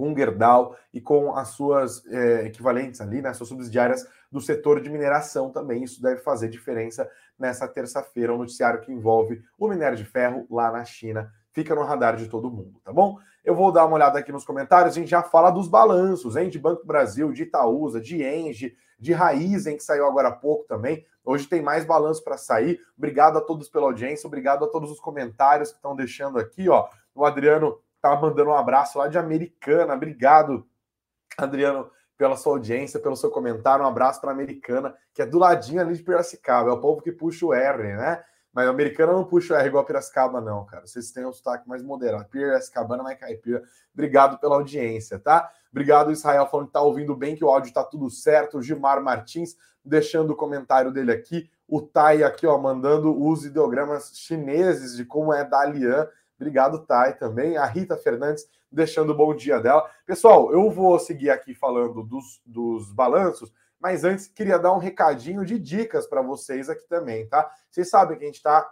com 0.00 0.16
Gerdau 0.16 0.74
e 0.94 1.00
com 1.00 1.36
as 1.36 1.48
suas 1.48 2.02
é, 2.06 2.46
equivalentes 2.46 3.02
ali, 3.02 3.20
né, 3.20 3.34
suas 3.34 3.50
subsidiárias 3.50 4.08
do 4.32 4.40
setor 4.40 4.80
de 4.80 4.88
mineração 4.88 5.50
também. 5.50 5.84
Isso 5.84 6.00
deve 6.00 6.22
fazer 6.22 6.48
diferença 6.48 7.06
nessa 7.38 7.68
terça-feira, 7.68 8.32
um 8.32 8.38
noticiário 8.38 8.80
que 8.80 8.90
envolve 8.90 9.42
o 9.58 9.68
minério 9.68 9.98
de 9.98 10.04
ferro 10.06 10.46
lá 10.50 10.72
na 10.72 10.86
China, 10.86 11.30
fica 11.52 11.74
no 11.74 11.82
radar 11.82 12.16
de 12.16 12.28
todo 12.28 12.50
mundo, 12.50 12.80
tá 12.82 12.90
bom? 12.90 13.18
Eu 13.44 13.54
vou 13.54 13.70
dar 13.70 13.84
uma 13.84 13.96
olhada 13.96 14.18
aqui 14.18 14.32
nos 14.32 14.44
comentários, 14.44 14.96
a 14.96 14.98
gente 14.98 15.10
já 15.10 15.22
fala 15.22 15.50
dos 15.50 15.68
balanços, 15.68 16.34
hein? 16.34 16.48
De 16.48 16.58
Banco 16.58 16.86
Brasil, 16.86 17.30
de 17.30 17.42
Itaúsa, 17.42 18.00
de 18.00 18.22
Engie, 18.24 18.74
de 18.98 19.12
Raizen, 19.12 19.76
que 19.76 19.82
saiu 19.82 20.06
agora 20.06 20.28
há 20.28 20.32
pouco 20.32 20.64
também. 20.66 21.04
Hoje 21.22 21.46
tem 21.46 21.60
mais 21.60 21.84
balanço 21.84 22.24
para 22.24 22.38
sair. 22.38 22.80
Obrigado 22.96 23.36
a 23.36 23.40
todos 23.42 23.68
pela 23.68 23.84
audiência, 23.84 24.26
obrigado 24.26 24.64
a 24.64 24.68
todos 24.68 24.90
os 24.90 25.00
comentários 25.00 25.70
que 25.70 25.76
estão 25.76 25.94
deixando 25.94 26.38
aqui, 26.38 26.70
ó. 26.70 26.88
O 27.14 27.26
Adriano 27.26 27.78
tá 28.00 28.14
mandando 28.16 28.50
um 28.50 28.54
abraço 28.54 28.98
lá 28.98 29.08
de 29.08 29.18
Americana. 29.18 29.94
Obrigado, 29.94 30.66
Adriano, 31.36 31.90
pela 32.16 32.36
sua 32.36 32.52
audiência, 32.52 33.00
pelo 33.00 33.16
seu 33.16 33.30
comentário. 33.30 33.84
Um 33.84 33.88
abraço 33.88 34.20
para 34.20 34.30
Americana, 34.30 34.94
que 35.14 35.22
é 35.22 35.26
do 35.26 35.38
ladinho 35.38 35.80
ali 35.80 35.96
de 35.96 36.02
Piracicaba. 36.02 36.70
É 36.70 36.72
o 36.72 36.80
povo 36.80 37.00
que 37.02 37.12
puxa 37.12 37.46
o 37.46 37.54
R, 37.54 37.96
né? 37.96 38.22
Mas 38.52 38.66
o 38.66 38.70
americano 38.70 39.12
não 39.12 39.24
puxa 39.24 39.54
o 39.54 39.56
R 39.56 39.68
igual 39.68 39.84
a 39.84 39.86
Piracicaba, 39.86 40.40
não, 40.40 40.64
cara. 40.66 40.86
Vocês 40.86 41.12
têm 41.12 41.24
um 41.24 41.32
sotaque 41.32 41.68
mais 41.68 41.82
moderado. 41.82 42.28
Piracicabana, 42.28 43.02
mais 43.02 43.18
caipira. 43.18 43.62
Obrigado 43.94 44.38
pela 44.38 44.56
audiência, 44.56 45.18
tá? 45.18 45.50
Obrigado, 45.70 46.10
Israel, 46.10 46.46
falando 46.46 46.66
que 46.66 46.72
tá 46.72 46.82
ouvindo 46.82 47.14
bem, 47.14 47.36
que 47.36 47.44
o 47.44 47.48
áudio 47.48 47.72
tá 47.72 47.84
tudo 47.84 48.10
certo. 48.10 48.58
O 48.58 48.62
Gilmar 48.62 49.00
Martins 49.02 49.56
deixando 49.84 50.32
o 50.32 50.36
comentário 50.36 50.90
dele 50.90 51.12
aqui. 51.12 51.48
O 51.66 51.80
Tai 51.80 52.24
aqui, 52.24 52.46
ó, 52.46 52.58
mandando 52.58 53.16
os 53.24 53.44
ideogramas 53.44 54.12
chineses 54.14 54.96
de 54.96 55.04
como 55.04 55.32
é 55.32 55.44
da. 55.44 55.62
Obrigado, 56.40 56.86
Tai, 56.86 57.18
também. 57.18 57.58
A 57.58 57.66
Rita 57.66 57.98
Fernandes 57.98 58.48
deixando 58.72 59.10
o 59.10 59.14
bom 59.14 59.34
dia 59.34 59.60
dela. 59.60 59.86
Pessoal, 60.06 60.50
eu 60.52 60.70
vou 60.70 60.98
seguir 60.98 61.28
aqui 61.28 61.54
falando 61.54 62.02
dos, 62.02 62.40
dos 62.46 62.90
balanços, 62.90 63.52
mas 63.78 64.04
antes 64.04 64.26
queria 64.26 64.58
dar 64.58 64.72
um 64.72 64.78
recadinho 64.78 65.44
de 65.44 65.58
dicas 65.58 66.06
para 66.06 66.22
vocês 66.22 66.70
aqui 66.70 66.88
também, 66.88 67.28
tá? 67.28 67.50
Vocês 67.70 67.90
sabem 67.90 68.16
que 68.16 68.24
a 68.24 68.26
gente 68.26 68.36
está 68.36 68.66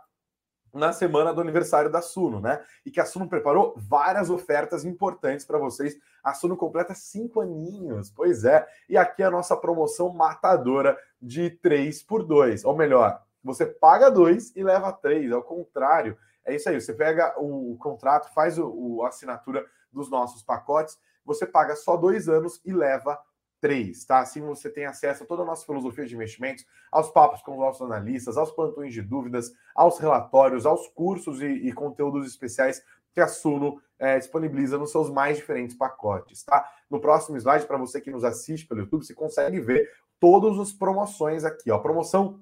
na 0.73 0.93
semana 0.95 1.33
do 1.35 1.43
aniversário 1.43 1.91
da 1.91 2.01
Suno, 2.01 2.41
né? 2.41 2.65
E 2.87 2.91
que 2.91 3.01
a 3.01 3.05
Suno 3.05 3.29
preparou 3.29 3.75
várias 3.77 4.31
ofertas 4.31 4.87
importantes 4.87 5.45
para 5.45 5.59
vocês. 5.59 5.95
A 6.25 6.33
Suno 6.33 6.57
completa 6.57 6.95
cinco 6.95 7.43
aninhos, 7.43 8.11
pois 8.11 8.45
é. 8.45 8.67
E 8.89 8.97
aqui 8.97 9.23
é 9.23 9.27
a 9.27 9.31
nossa 9.31 9.55
promoção 9.55 10.11
matadora 10.11 10.97
de 11.21 11.51
3 11.51 12.03
por 12.03 12.25
2. 12.25 12.65
Ou 12.65 12.77
melhor, 12.77 13.23
você 13.43 13.67
paga 13.67 14.11
dois 14.11 14.55
e 14.57 14.63
leva 14.63 14.93
três. 14.93 15.31
Ao 15.33 15.43
contrário, 15.43 16.17
é 16.49 16.57
isso 16.57 16.69
aí. 16.69 16.81
Você 16.81 16.93
pega 16.93 17.35
o, 17.39 17.77
contrato, 17.79 18.33
faz 18.33 18.59
o, 18.59 19.03
a 19.05 19.09
assinatura 19.09 19.65
dos 19.93 20.11
nossos 20.11 20.43
pacotes, 20.43 20.99
você 21.25 21.47
paga 21.47 21.77
só 21.77 21.97
dois 21.97 22.29
anos 22.29 22.61
e 22.65 22.73
leva 22.73 23.19
3, 23.61 24.05
tá? 24.05 24.21
Assim 24.21 24.41
você 24.41 24.71
tem 24.71 24.87
acesso 24.87 25.25
a 25.25 25.27
toda 25.27 25.43
a 25.43 25.45
nossa 25.45 25.67
filosofia 25.67 26.07
de 26.07 26.15
investimentos, 26.15 26.65
aos 26.91 27.11
papos 27.11 27.43
com 27.43 27.53
os 27.53 27.59
nossos 27.59 27.83
analistas, 27.83 28.37
aos 28.37 28.51
plantões 28.53 28.93
de 28.93 29.03
dúvidas, 29.03 29.53
aos 29.75 29.99
relatórios, 29.99 30.65
aos 30.65 30.89
cursos 30.89 31.41
e, 31.43 31.47
e 31.47 31.73
conteúdos 31.73 32.27
especiais 32.27 32.83
que 33.13 33.21
a 33.21 33.29
Suno 33.29 33.81
é, 33.99 34.19
disponibiliza 34.19 34.79
nos 34.79 34.93
seus 34.93 35.11
mais 35.11 35.37
diferentes 35.37 35.77
pacotes, 35.77 36.45
tá? 36.45 36.71
No 36.89 37.01
próximo 37.01 37.37
slide, 37.37 37.67
para 37.67 37.77
você 37.77 38.01
que 38.01 38.11
nos 38.11 38.25
assiste 38.25 38.67
pelo 38.67 38.81
YouTube, 38.81 39.05
você 39.05 39.15
consegue 39.15 39.61
ver 39.61 39.91
todas 40.21 40.59
as 40.59 40.73
promoções 40.73 41.45
aqui, 41.45 41.71
ó. 41.71 41.79
Promoção 41.79 42.41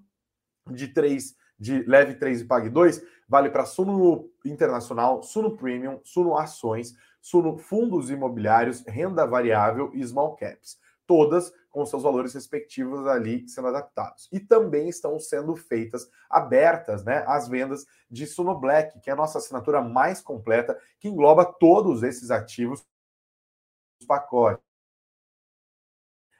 de 0.70 0.88
3, 0.88 1.34
de 1.58 1.82
leve 1.84 2.14
3 2.14 2.42
e 2.42 2.44
pague 2.44 2.68
2, 2.68 3.02
vale 3.28 3.50
para 3.50 3.64
Suno 3.64 4.30
Internacional, 4.44 5.22
Suno 5.22 5.56
Premium, 5.56 6.00
Suno 6.04 6.36
Ações, 6.36 6.94
Suno 7.20 7.56
Fundos 7.56 8.10
Imobiliários, 8.10 8.84
Renda 8.86 9.26
Variável 9.26 9.90
e 9.94 10.04
Small 10.04 10.36
Caps 10.36 10.78
todas 11.06 11.52
com 11.70 11.86
seus 11.86 12.02
valores 12.02 12.34
respectivos 12.34 13.06
ali 13.06 13.48
sendo 13.48 13.68
adaptados. 13.68 14.28
E 14.32 14.40
também 14.40 14.88
estão 14.88 15.18
sendo 15.18 15.54
feitas 15.54 16.10
abertas, 16.28 17.04
né, 17.04 17.24
as 17.26 17.48
vendas 17.48 17.86
de 18.10 18.26
Suno 18.26 18.58
Black, 18.58 19.00
que 19.00 19.08
é 19.08 19.12
a 19.12 19.16
nossa 19.16 19.38
assinatura 19.38 19.80
mais 19.80 20.20
completa, 20.20 20.78
que 20.98 21.08
engloba 21.08 21.44
todos 21.44 22.02
esses 22.02 22.30
ativos 22.30 22.84
pacote. 24.06 24.62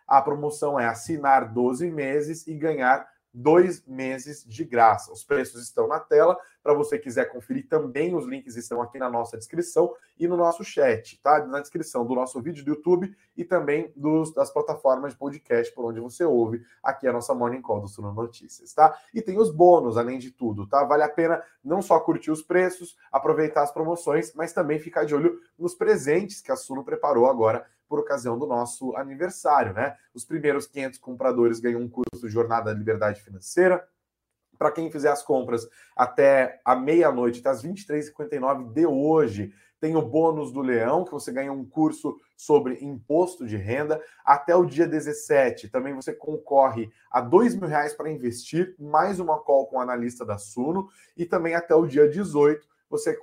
A 0.06 0.23
promoção 0.23 0.78
é 0.78 0.87
assinar 0.87 1.52
12 1.52 1.90
meses 1.90 2.46
e 2.46 2.54
ganhar 2.54 3.08
dois 3.36 3.84
meses 3.86 4.42
de 4.46 4.64
graça. 4.64 5.12
Os 5.12 5.22
preços 5.22 5.62
estão 5.62 5.86
na 5.86 6.00
tela. 6.00 6.38
Para 6.62 6.72
você 6.72 6.98
quiser 6.98 7.26
conferir 7.26 7.68
também, 7.68 8.16
os 8.16 8.24
links 8.26 8.56
estão 8.56 8.80
aqui 8.80 8.98
na 8.98 9.10
nossa 9.10 9.36
descrição 9.36 9.94
e 10.18 10.26
no 10.26 10.36
nosso 10.36 10.64
chat, 10.64 11.20
tá? 11.22 11.46
Na 11.46 11.60
descrição 11.60 12.04
do 12.04 12.14
nosso 12.14 12.40
vídeo 12.40 12.64
do 12.64 12.70
YouTube 12.70 13.14
e 13.36 13.44
também 13.44 13.92
dos, 13.94 14.32
das 14.32 14.50
plataformas 14.50 15.12
de 15.12 15.18
podcast 15.18 15.72
por 15.74 15.84
onde 15.84 16.00
você 16.00 16.24
ouve 16.24 16.64
aqui 16.82 17.06
a 17.06 17.12
nossa 17.12 17.34
Morning 17.34 17.60
Call 17.60 17.82
do 17.82 17.88
Suno 17.88 18.12
Notícias, 18.12 18.72
tá? 18.72 18.98
E 19.12 19.20
tem 19.20 19.38
os 19.38 19.50
bônus, 19.50 19.98
além 19.98 20.18
de 20.18 20.30
tudo, 20.30 20.66
tá? 20.66 20.82
Vale 20.82 21.02
a 21.02 21.08
pena 21.08 21.42
não 21.62 21.82
só 21.82 22.00
curtir 22.00 22.30
os 22.30 22.42
preços, 22.42 22.96
aproveitar 23.12 23.62
as 23.62 23.70
promoções, 23.70 24.32
mas 24.34 24.52
também 24.52 24.78
ficar 24.78 25.04
de 25.04 25.14
olho 25.14 25.38
nos 25.58 25.74
presentes 25.74 26.40
que 26.40 26.50
a 26.50 26.56
Suno 26.56 26.82
preparou 26.82 27.26
agora 27.26 27.66
por 27.88 27.98
ocasião 27.98 28.38
do 28.38 28.46
nosso 28.46 28.94
aniversário, 28.96 29.72
né? 29.72 29.96
Os 30.14 30.24
primeiros 30.24 30.66
500 30.66 30.98
compradores 30.98 31.60
ganham 31.60 31.80
um 31.80 31.88
curso 31.88 32.26
de 32.26 32.32
Jornada 32.32 32.72
da 32.72 32.78
Liberdade 32.78 33.22
Financeira. 33.22 33.86
Para 34.58 34.72
quem 34.72 34.90
fizer 34.90 35.10
as 35.10 35.22
compras 35.22 35.68
até 35.94 36.60
a 36.64 36.74
meia-noite, 36.74 37.40
até 37.40 37.50
as 37.50 37.62
23h59 37.62 38.72
de 38.72 38.86
hoje, 38.86 39.52
tem 39.78 39.94
o 39.94 40.02
bônus 40.02 40.50
do 40.50 40.62
Leão, 40.62 41.04
que 41.04 41.12
você 41.12 41.30
ganha 41.30 41.52
um 41.52 41.64
curso 41.64 42.16
sobre 42.36 42.82
imposto 42.82 43.46
de 43.46 43.56
renda. 43.56 44.00
Até 44.24 44.56
o 44.56 44.64
dia 44.64 44.86
17, 44.86 45.68
também 45.68 45.94
você 45.94 46.14
concorre 46.14 46.90
a 47.10 47.20
dois 47.20 47.54
mil 47.54 47.68
reais 47.68 47.92
para 47.92 48.10
investir, 48.10 48.74
mais 48.78 49.20
uma 49.20 49.38
call 49.38 49.66
com 49.66 49.76
o 49.76 49.80
analista 49.80 50.24
da 50.24 50.38
Suno. 50.38 50.88
E 51.16 51.26
também 51.26 51.54
até 51.54 51.74
o 51.74 51.86
dia 51.86 52.08
18, 52.08 52.66
você, 52.98 53.18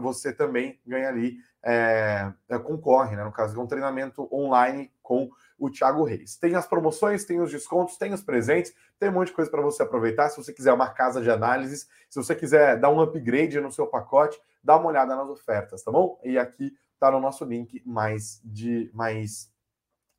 você 0.00 0.32
também 0.32 0.80
ganha 0.86 1.08
ali 1.08 1.38
é, 1.64 2.32
é, 2.48 2.58
concorre, 2.58 3.16
né? 3.16 3.24
No 3.24 3.32
caso, 3.32 3.58
é 3.58 3.62
um 3.62 3.66
treinamento 3.66 4.28
online 4.32 4.92
com 5.02 5.28
o 5.58 5.70
Thiago 5.70 6.04
Reis. 6.04 6.36
Tem 6.36 6.54
as 6.54 6.66
promoções, 6.66 7.24
tem 7.24 7.40
os 7.40 7.50
descontos, 7.50 7.96
tem 7.96 8.12
os 8.12 8.22
presentes, 8.22 8.72
tem 8.98 9.08
um 9.08 9.12
monte 9.12 9.28
de 9.28 9.34
coisa 9.34 9.50
para 9.50 9.62
você 9.62 9.82
aproveitar. 9.82 10.28
Se 10.28 10.36
você 10.36 10.52
quiser 10.52 10.72
uma 10.72 10.90
casa 10.90 11.20
de 11.20 11.30
análises, 11.30 11.88
se 12.08 12.22
você 12.22 12.34
quiser 12.34 12.78
dar 12.78 12.90
um 12.90 13.00
upgrade 13.00 13.60
no 13.60 13.72
seu 13.72 13.86
pacote, 13.86 14.38
dá 14.62 14.76
uma 14.76 14.88
olhada 14.88 15.16
nas 15.16 15.28
ofertas, 15.28 15.82
tá 15.82 15.90
bom? 15.90 16.20
E 16.24 16.38
aqui 16.38 16.72
tá 16.98 17.10
no 17.10 17.20
nosso 17.20 17.44
link 17.44 17.82
mais 17.84 18.40
de 18.44 18.90
mais 18.94 19.50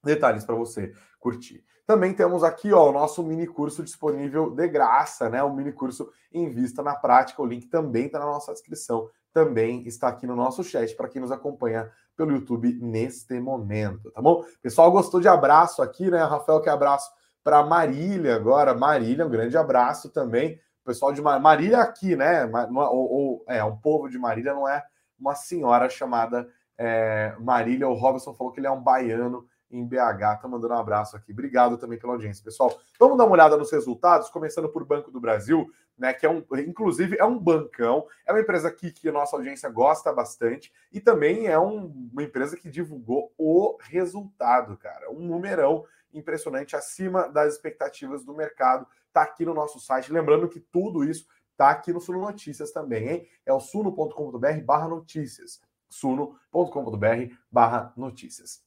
detalhes 0.04 0.46
para 0.46 0.56
você 0.56 0.94
curtir. 1.20 1.64
Também 1.88 2.14
temos 2.14 2.44
aqui 2.44 2.72
ó, 2.72 2.90
o 2.90 2.92
nosso 2.92 3.24
mini 3.24 3.48
curso 3.48 3.82
disponível 3.82 4.52
de 4.52 4.68
graça, 4.68 5.30
né? 5.30 5.42
O 5.42 5.52
mini 5.52 5.72
curso 5.72 6.12
em 6.32 6.50
vista 6.50 6.84
na 6.84 6.94
prática. 6.94 7.42
O 7.42 7.46
link 7.46 7.68
também 7.68 8.06
está 8.06 8.20
na 8.20 8.26
nossa 8.26 8.54
descrição 8.54 9.10
também 9.38 9.88
está 9.88 10.08
aqui 10.08 10.26
no 10.26 10.36
nosso 10.36 10.64
chat 10.64 10.96
para 10.96 11.08
quem 11.08 11.22
nos 11.22 11.32
acompanha 11.32 11.92
pelo 12.16 12.32
YouTube 12.32 12.74
neste 12.82 13.40
momento, 13.40 14.10
tá 14.10 14.20
bom? 14.20 14.44
Pessoal, 14.64 14.92
gostou 14.92 15.22
de 15.22 15.28
abraço 15.28 15.84
aqui, 15.84 16.10
né? 16.10 16.24
Rafael, 16.24 16.60
que 16.60 16.70
abraço 16.70 17.12
para 17.44 17.64
Marília 17.64 18.36
agora. 18.36 18.74
Marília, 18.74 19.28
um 19.28 19.30
grande 19.30 19.56
abraço 19.56 20.10
também. 20.10 20.60
O 20.82 20.86
pessoal 20.86 21.14
de 21.14 21.22
Mar... 21.22 21.40
Marília 21.40 21.78
aqui, 21.78 22.16
né? 22.16 22.46
É, 22.46 22.46
ou, 22.52 23.12
ou, 23.12 23.46
é, 23.48 23.64
um 23.64 23.78
povo 23.78 24.10
de 24.10 24.18
Marília 24.18 24.56
não 24.56 24.68
é 24.68 24.84
uma 25.20 25.36
senhora 25.36 25.88
chamada 25.88 26.48
é, 26.76 27.36
Marília. 27.40 27.88
O 27.88 27.94
Robson 27.94 28.34
falou 28.34 28.52
que 28.52 28.60
ele 28.60 28.66
é 28.66 28.72
um 28.72 28.82
baiano 28.82 29.46
em 29.70 29.86
BH. 29.86 30.42
Tá 30.42 30.48
mandando 30.48 30.74
um 30.74 30.78
abraço 30.78 31.16
aqui. 31.16 31.32
Obrigado 31.32 31.78
também 31.78 32.00
pela 32.00 32.14
audiência, 32.14 32.44
pessoal. 32.44 32.78
Vamos 33.00 33.18
dar 33.18 33.26
uma 33.26 33.34
olhada 33.34 33.58
nos 33.58 33.72
resultados, 33.72 34.30
começando 34.30 34.70
por 34.70 34.86
Banco 34.86 35.12
do 35.12 35.20
Brasil 35.20 35.70
né? 35.98 36.14
Que 36.14 36.26
é 36.26 36.30
um, 36.30 36.46
inclusive, 36.60 37.18
é 37.20 37.26
um 37.26 37.38
bancão, 37.38 38.06
é 38.26 38.32
uma 38.32 38.42
empresa 38.42 38.72
que, 38.72 38.92
que 38.92 39.10
a 39.10 39.12
nossa 39.12 39.36
audiência 39.36 39.70
gosta 39.70 40.14
bastante 40.14 40.72
e 40.92 41.02
também 41.02 41.48
é 41.48 41.58
um, 41.58 42.10
uma 42.12 42.24
empresa 42.24 42.56
que 42.56 42.70
divulgou 42.70 43.34
o 43.38 43.78
resultado, 43.82 44.78
cara. 44.78 45.10
Um 45.10 45.26
numerão 45.26 45.86
impressionante 46.14 46.76
acima 46.76 47.28
das 47.28 47.54
expectativas 47.54 48.24
do 48.24 48.34
mercado. 48.34 48.88
Tá 49.12 49.24
aqui 49.24 49.44
no 49.44 49.54
nosso 49.54 49.80
site. 49.80 50.14
Lembrando 50.14 50.48
que 50.48 50.60
tudo 50.60 51.04
isso 51.04 51.26
tá 51.56 51.72
aqui 51.72 51.92
no 51.92 52.00
Suno 52.00 52.22
Notícias 52.22 52.72
também, 52.72 53.10
hein? 53.10 53.28
É 53.46 53.52
o 53.52 53.60
suno.com.br 53.60 54.62
barra 54.64 54.88
notícias. 54.88 55.60
suno.com.br 55.90 57.34
barra 57.52 57.92
notícias. 57.98 58.67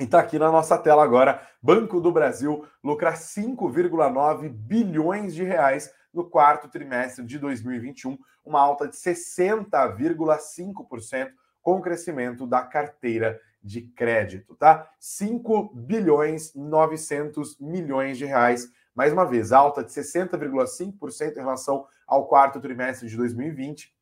E 0.00 0.04
está 0.04 0.20
aqui 0.20 0.38
na 0.38 0.52
nossa 0.52 0.78
tela 0.78 1.02
agora, 1.02 1.42
Banco 1.60 2.00
do 2.00 2.12
Brasil 2.12 2.64
lucra 2.84 3.14
5,9 3.14 4.48
bilhões 4.48 5.34
de 5.34 5.42
reais 5.42 5.92
no 6.14 6.30
quarto 6.30 6.68
trimestre 6.68 7.24
de 7.24 7.36
2021, 7.36 8.16
uma 8.44 8.60
alta 8.60 8.86
de 8.86 8.96
60,5% 8.96 11.32
com 11.60 11.78
o 11.78 11.82
crescimento 11.82 12.46
da 12.46 12.62
carteira 12.62 13.40
de 13.60 13.82
crédito, 13.82 14.54
tá? 14.54 14.88
5 15.00 15.74
bilhões 15.74 16.54
900 16.54 17.58
milhões 17.58 18.16
de 18.16 18.24
reais, 18.24 18.68
mais 18.94 19.12
uma 19.12 19.26
vez, 19.26 19.50
alta 19.50 19.82
de 19.82 19.90
60,5% 19.90 21.32
em 21.32 21.40
relação 21.40 21.88
ao 22.06 22.28
quarto 22.28 22.60
trimestre 22.60 23.08
de 23.08 23.16
2020 23.16 23.92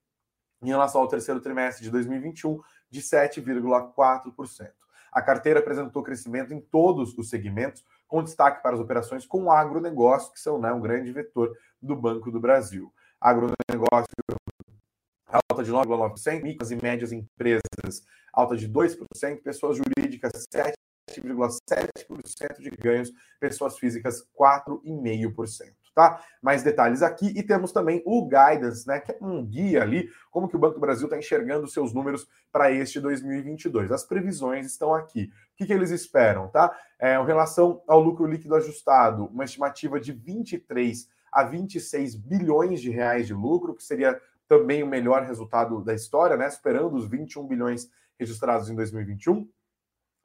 em 0.62 0.68
relação 0.68 1.00
ao 1.00 1.08
terceiro 1.08 1.40
trimestre 1.40 1.84
de 1.84 1.90
2021 1.90 2.60
de 2.90 3.02
7,4%. 3.02 4.70
A 5.12 5.22
carteira 5.22 5.60
apresentou 5.60 6.02
crescimento 6.02 6.52
em 6.52 6.60
todos 6.60 7.16
os 7.16 7.30
segmentos, 7.30 7.84
com 8.06 8.22
destaque 8.22 8.62
para 8.62 8.74
as 8.74 8.80
operações 8.80 9.26
com 9.26 9.50
agronegócio, 9.50 10.32
que 10.32 10.40
são 10.40 10.58
né, 10.58 10.72
um 10.72 10.80
grande 10.80 11.12
vetor 11.12 11.56
do 11.80 11.96
Banco 11.96 12.30
do 12.30 12.40
Brasil. 12.40 12.92
Agronegócio 13.20 14.06
alta 15.26 15.62
de 15.62 15.70
9,9%, 15.70 16.42
micros 16.42 16.70
e 16.70 16.76
médias 16.76 17.12
empresas 17.12 18.02
alta 18.32 18.56
de 18.56 18.68
2%, 18.68 19.42
pessoas 19.42 19.76
jurídicas 19.76 20.46
7,7% 20.54 22.60
de 22.60 22.70
ganhos, 22.70 23.12
pessoas 23.40 23.78
físicas 23.78 24.22
4,5% 24.38 25.74
tá? 25.98 26.22
Mais 26.40 26.62
detalhes 26.62 27.02
aqui 27.02 27.26
e 27.36 27.42
temos 27.42 27.72
também 27.72 28.00
o 28.06 28.24
guidance, 28.24 28.86
né, 28.86 29.00
que 29.00 29.10
é 29.10 29.18
um 29.20 29.44
guia 29.44 29.82
ali 29.82 30.08
como 30.30 30.48
que 30.48 30.54
o 30.54 30.58
Banco 30.58 30.74
do 30.74 30.80
Brasil 30.80 31.06
está 31.06 31.18
enxergando 31.18 31.66
seus 31.66 31.92
números 31.92 32.24
para 32.52 32.70
este 32.70 33.00
2022. 33.00 33.90
As 33.90 34.04
previsões 34.04 34.64
estão 34.64 34.94
aqui. 34.94 35.24
O 35.24 35.56
que, 35.56 35.66
que 35.66 35.72
eles 35.72 35.90
esperam, 35.90 36.46
tá? 36.50 36.72
É, 37.00 37.16
em 37.16 37.26
relação 37.26 37.82
ao 37.88 38.00
lucro 38.00 38.26
líquido 38.26 38.54
ajustado, 38.54 39.24
uma 39.26 39.42
estimativa 39.42 39.98
de 39.98 40.12
23 40.12 41.08
a 41.32 41.42
26 41.42 42.14
bilhões 42.14 42.80
de 42.80 42.90
reais 42.90 43.26
de 43.26 43.34
lucro, 43.34 43.74
que 43.74 43.82
seria 43.82 44.20
também 44.46 44.84
o 44.84 44.86
melhor 44.86 45.24
resultado 45.24 45.82
da 45.82 45.94
história, 45.94 46.36
né? 46.36 46.46
Esperando 46.46 46.94
os 46.94 47.08
21 47.08 47.44
bilhões 47.44 47.90
registrados 48.16 48.70
em 48.70 48.76
2021 48.76 49.48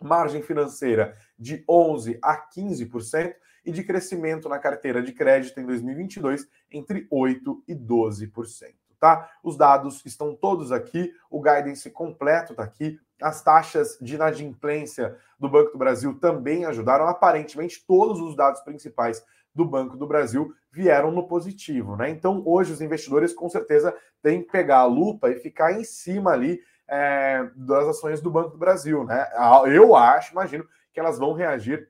margem 0.04 0.42
financeira 0.42 1.16
de 1.40 1.64
11 1.68 2.20
a 2.22 2.38
15% 2.38 3.34
e 3.66 3.72
de 3.72 3.84
crescimento 3.84 4.50
na 4.50 4.60
carteira 4.60 5.02
de 5.02 5.14
crédito 5.14 5.60
em 5.60 5.66
2022 5.66 6.48
entre 6.72 7.08
8 7.10 7.64
e 7.68 7.76
12%. 7.76 8.74
Tá? 9.00 9.30
Os 9.44 9.58
dados 9.58 10.02
estão 10.06 10.34
todos 10.34 10.72
aqui, 10.72 11.14
o 11.30 11.42
guidance 11.42 11.90
completo 11.90 12.54
está 12.54 12.64
aqui, 12.64 12.98
as 13.22 13.42
taxas 13.42 13.98
de 14.02 14.16
inadimplência 14.16 15.18
do 15.38 15.50
Banco 15.50 15.72
do 15.74 15.78
Brasil 15.78 16.18
também 16.20 16.66
ajudaram. 16.66 17.08
Aparentemente, 17.08 17.84
todos 17.86 18.22
os 18.22 18.36
dados 18.36 18.62
principais 18.62 19.24
do 19.54 19.66
Banco 19.66 19.98
do 19.98 20.08
Brasil 20.08 20.54
vieram 20.72 21.12
no 21.12 21.28
positivo, 21.28 21.96
né? 21.96 22.10
Então, 22.10 22.42
hoje 22.46 22.74
os 22.74 22.82
investidores 22.82 23.34
com 23.34 23.48
certeza 23.48 23.96
têm 24.22 24.42
que 24.42 24.52
pegar 24.52 24.80
a 24.80 24.86
lupa 24.86 25.30
e 25.30 25.36
ficar 25.36 25.74
em 25.74 25.84
cima 25.84 26.32
ali 26.32 26.60
é, 26.88 27.50
das 27.56 27.88
ações 27.88 28.22
do 28.22 28.32
Banco 28.32 28.52
do 28.52 28.58
Brasil, 28.58 29.04
né? 29.04 29.28
Eu 29.68 29.96
acho, 29.96 30.32
imagino, 30.32 30.68
que 30.92 31.00
elas 31.00 31.20
vão 31.20 31.34
reagir 31.34 31.90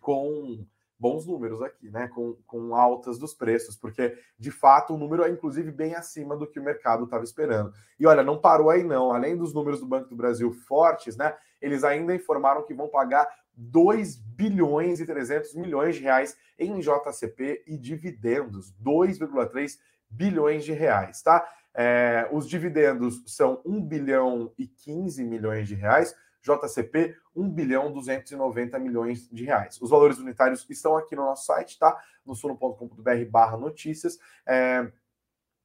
com 0.00 0.64
bons 1.00 1.26
números 1.26 1.62
aqui, 1.62 1.88
né? 1.90 2.06
Com, 2.08 2.36
com 2.46 2.74
altas 2.74 3.18
dos 3.18 3.32
preços, 3.32 3.74
porque 3.74 4.14
de 4.38 4.50
fato 4.50 4.94
o 4.94 4.98
número 4.98 5.24
é 5.24 5.30
inclusive 5.30 5.72
bem 5.72 5.94
acima 5.94 6.36
do 6.36 6.46
que 6.46 6.60
o 6.60 6.62
mercado 6.62 7.04
estava 7.04 7.24
esperando. 7.24 7.72
E 7.98 8.06
olha, 8.06 8.22
não 8.22 8.38
parou 8.38 8.68
aí 8.68 8.84
não. 8.84 9.10
Além 9.10 9.36
dos 9.36 9.54
números 9.54 9.80
do 9.80 9.86
Banco 9.86 10.10
do 10.10 10.16
Brasil 10.16 10.52
fortes, 10.52 11.16
né? 11.16 11.34
Eles 11.60 11.82
ainda 11.84 12.14
informaram 12.14 12.62
que 12.62 12.74
vão 12.74 12.88
pagar 12.88 13.26
2 13.56 14.16
bilhões 14.16 15.00
e 15.00 15.06
300 15.06 15.54
milhões 15.54 15.96
de 15.96 16.02
reais 16.02 16.36
em 16.58 16.78
JCP 16.80 17.64
e 17.66 17.78
dividendos, 17.78 18.74
2,3 18.82 19.78
bilhões 20.08 20.64
de 20.64 20.72
reais, 20.72 21.22
tá? 21.22 21.46
É, 21.72 22.28
os 22.32 22.48
dividendos 22.48 23.22
são 23.26 23.62
1 23.64 23.82
bilhão 23.86 24.52
e 24.58 24.66
15 24.66 25.24
milhões 25.24 25.68
de 25.68 25.74
reais, 25.74 26.14
JCP 26.42 27.16
1 27.34 27.50
bilhão 27.50 27.92
290 27.92 28.78
milhões 28.78 29.28
de 29.30 29.44
reais. 29.44 29.80
Os 29.80 29.90
valores 29.90 30.18
unitários 30.18 30.66
estão 30.68 30.96
aqui 30.96 31.14
no 31.14 31.24
nosso 31.24 31.46
site, 31.46 31.78
tá? 31.78 31.96
No 32.24 32.34
suno.com.br 32.34 33.30
barra 33.30 33.56
notícias. 33.56 34.18
É, 34.46 34.90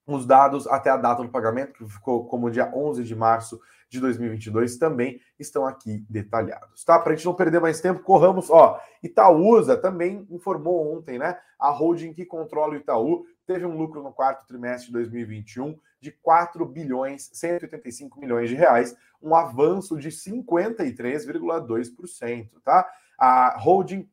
os 0.07 0.25
dados 0.25 0.67
até 0.67 0.89
a 0.89 0.97
data 0.97 1.23
do 1.23 1.29
pagamento, 1.29 1.73
que 1.73 1.85
ficou 1.85 2.27
como 2.27 2.51
dia 2.51 2.71
11 2.73 3.03
de 3.03 3.15
março 3.15 3.59
de 3.89 3.99
2022, 3.99 4.77
também 4.77 5.19
estão 5.39 5.65
aqui 5.65 6.05
detalhados, 6.09 6.83
tá? 6.83 6.99
Para 6.99 7.13
a 7.13 7.15
gente 7.15 7.25
não 7.25 7.33
perder 7.33 7.59
mais 7.59 7.81
tempo, 7.81 8.03
corramos. 8.03 8.49
Ó, 8.49 8.79
Itaúsa 9.01 9.77
também 9.77 10.27
informou 10.29 10.95
ontem, 10.95 11.17
né? 11.17 11.37
A 11.57 11.69
holding 11.69 12.13
que 12.13 12.25
controla 12.25 12.73
o 12.73 12.77
Itaú 12.77 13.25
teve 13.45 13.65
um 13.65 13.77
lucro 13.77 14.03
no 14.03 14.11
quarto 14.11 14.45
trimestre 14.47 14.87
de 14.87 14.93
2021 14.93 15.79
de 16.05 16.11
4 16.11 16.65
bilhões 16.65 17.29
185 17.33 18.17
milhões 18.19 18.47
de 18.47 18.55
reais, 18.55 18.95
um 19.21 19.35
avanço 19.35 19.97
de 19.97 20.09
53,2%, 20.09 22.49
tá? 22.63 22.89
A 23.17 23.57
holding 23.57 24.09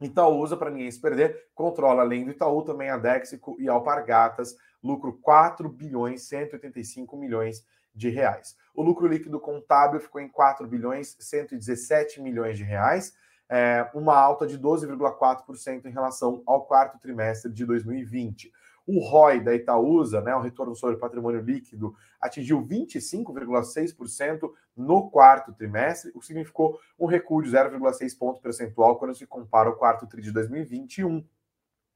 Itaúsa, 0.00 0.56
para 0.56 0.70
ninguém 0.70 0.90
se 0.90 0.98
perder, 0.98 1.50
controla 1.54 2.00
além 2.00 2.24
do 2.24 2.30
Itaú 2.30 2.62
também 2.62 2.88
a 2.88 2.96
Dexico 2.96 3.54
e 3.60 3.68
Alpargatas, 3.68 4.56
lucro 4.82 5.12
4 5.20 5.68
bilhões 5.68 6.22
185 6.22 7.18
milhões 7.18 7.66
de 7.94 8.08
reais. 8.08 8.56
O 8.74 8.82
lucro 8.82 9.06
líquido 9.06 9.38
contábil 9.38 10.00
ficou 10.00 10.22
em 10.22 10.28
4 10.28 10.66
bilhões 10.66 11.18
117 11.20 12.22
milhões 12.22 12.56
de 12.56 12.64
reais, 12.64 13.12
é, 13.46 13.86
uma 13.92 14.16
alta 14.16 14.46
de 14.46 14.58
12,4% 14.58 15.84
em 15.84 15.90
relação 15.90 16.42
ao 16.46 16.64
quarto 16.64 16.98
trimestre 16.98 17.52
de 17.52 17.66
2020. 17.66 18.50
O 18.86 18.98
ROI 18.98 19.40
da 19.40 19.54
Itaúsa, 19.54 20.20
né, 20.20 20.34
o 20.34 20.40
retorno 20.40 20.74
sobre 20.74 20.96
patrimônio 20.96 21.40
líquido, 21.40 21.94
atingiu 22.20 22.60
25,6% 22.66 24.50
no 24.76 25.10
quarto 25.10 25.52
trimestre, 25.52 26.10
o 26.14 26.20
que 26.20 26.26
significou 26.26 26.78
um 26.98 27.06
recuo 27.06 27.42
de 27.42 27.50
0,6 27.50 28.18
ponto 28.18 28.40
percentual 28.40 28.98
quando 28.98 29.14
se 29.14 29.26
compara 29.26 29.70
o 29.70 29.76
quarto 29.76 30.06
tri 30.06 30.22
de 30.22 30.32
2021 30.32 31.24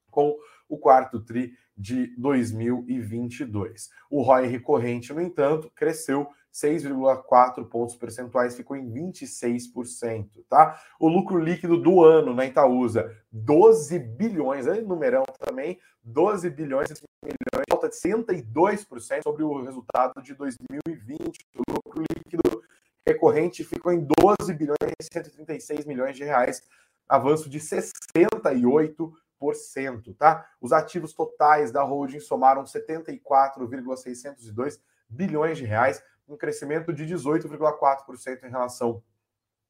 com 0.09 0.37
o 0.69 0.77
quarto 0.77 1.19
tri 1.19 1.53
de 1.77 2.15
2022. 2.17 3.89
O 4.09 4.21
ROI 4.21 4.47
recorrente, 4.47 5.13
no 5.13 5.21
entanto, 5.21 5.69
cresceu 5.75 6.29
6,4 6.55 7.67
pontos 7.67 7.97
percentuais, 7.97 8.55
ficou 8.55 8.77
em 8.77 8.89
26%, 8.89 10.45
tá? 10.47 10.81
O 10.97 11.09
lucro 11.09 11.37
líquido 11.37 11.75
do 11.75 12.01
ano 12.01 12.33
na 12.33 12.45
Itaúsa, 12.45 13.13
12 13.29 13.99
bilhões, 13.99 14.65
aí 14.65 14.81
numerão 14.81 15.25
também, 15.37 15.77
12 16.01 16.49
bilhões 16.51 16.87
milhões, 17.21 17.65
alta 17.69 17.89
de 17.89 17.95
102% 17.95 19.23
sobre 19.23 19.43
o 19.43 19.61
resultado 19.63 20.21
de 20.21 20.33
2020. 20.33 21.45
O 21.57 21.63
lucro 21.73 22.05
líquido 22.15 22.63
recorrente 23.05 23.65
ficou 23.65 23.91
em 23.91 24.07
12 24.21 24.53
bilhões 24.53 24.77
e 24.97 25.03
136 25.11 25.85
milhões 25.85 26.15
de 26.15 26.23
reais, 26.23 26.63
avanço 27.09 27.49
de 27.49 27.59
68%, 27.59 30.15
tá? 30.17 30.49
Os 30.61 30.71
ativos 30.71 31.11
totais 31.11 31.69
da 31.71 31.83
holding 31.83 32.21
somaram 32.21 32.65
74,602 32.65 34.79
bilhões 35.09 35.57
de 35.57 35.65
reais, 35.65 36.01
um 36.27 36.35
crescimento 36.37 36.93
de 36.93 37.05
18,4% 37.05 38.43
em 38.43 38.49
relação 38.49 39.01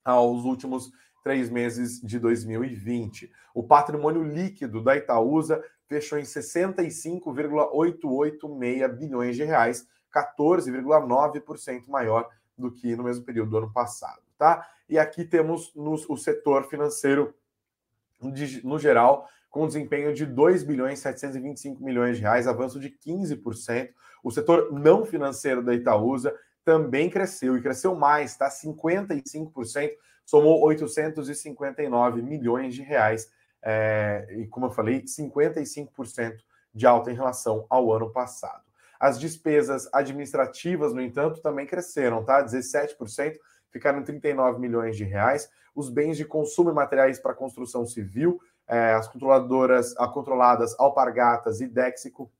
aos 0.03 0.43
últimos 0.43 0.91
três 1.23 1.49
meses 1.49 2.01
de 2.01 2.19
2020. 2.19 3.31
O 3.53 3.63
patrimônio 3.63 4.23
líquido 4.23 4.83
da 4.83 4.95
Itaúsa 4.95 5.63
fechou 5.87 6.19
em 6.19 6.25
65,886 6.25 8.97
bilhões 8.97 9.35
de 9.35 9.43
reais, 9.43 9.87
14,9% 10.13 11.87
maior 11.87 12.29
do 12.57 12.71
que 12.71 12.95
no 12.95 13.03
mesmo 13.03 13.25
período 13.25 13.49
do 13.49 13.57
ano 13.57 13.73
passado, 13.73 14.21
tá? 14.37 14.65
E 14.87 14.99
aqui 14.99 15.25
temos 15.25 15.73
no, 15.75 15.93
o 15.93 16.15
setor 16.15 16.69
financeiro 16.69 17.35
no 18.63 18.79
geral 18.79 19.27
com 19.55 19.65
desempenho 19.65 20.13
de 20.13 20.25
2 20.25 20.63
bilhões 20.63 20.99
725 20.99 21.81
milhões 21.81 22.17
de 22.17 22.23
reais, 22.23 22.45
avanço 22.45 22.77
de 22.77 22.89
15%. 22.89 23.89
O 24.21 24.29
setor 24.29 24.73
não 24.73 25.05
financeiro 25.05 25.63
da 25.63 25.73
Itaúsa 25.73 26.35
também 26.65 27.09
cresceu 27.09 27.55
e 27.55 27.61
cresceu 27.61 27.95
mais, 27.95 28.35
tá? 28.35 28.49
55%, 28.49 29.91
somou 30.25 30.61
859 30.61 32.21
milhões 32.21 32.75
de 32.75 32.81
reais. 32.81 33.31
É, 33.63 34.27
e 34.31 34.45
como 34.47 34.65
eu 34.65 34.71
falei, 34.71 35.03
55% 35.03 36.35
de 36.73 36.85
alta 36.85 37.09
em 37.09 37.15
relação 37.15 37.65
ao 37.69 37.93
ano 37.93 38.11
passado. 38.11 38.61
As 38.99 39.17
despesas 39.17 39.87
administrativas, 39.93 40.93
no 40.93 41.01
entanto, 41.01 41.41
também 41.41 41.65
cresceram, 41.65 42.25
tá? 42.25 42.43
17%, 42.43 43.37
ficaram 43.71 44.03
39 44.03 44.59
milhões 44.59 44.97
de 44.97 45.05
reais. 45.05 45.49
Os 45.73 45.89
bens 45.89 46.17
de 46.17 46.25
consumo 46.25 46.71
e 46.71 46.73
materiais 46.73 47.19
para 47.19 47.33
construção 47.33 47.85
civil, 47.85 48.37
é, 48.67 48.93
as 48.93 49.07
controladoras, 49.07 49.95
a 49.97 50.07
controladas 50.07 50.75
Alpargatas 50.79 51.61
e 51.61 51.67
Dexico, 51.67 52.31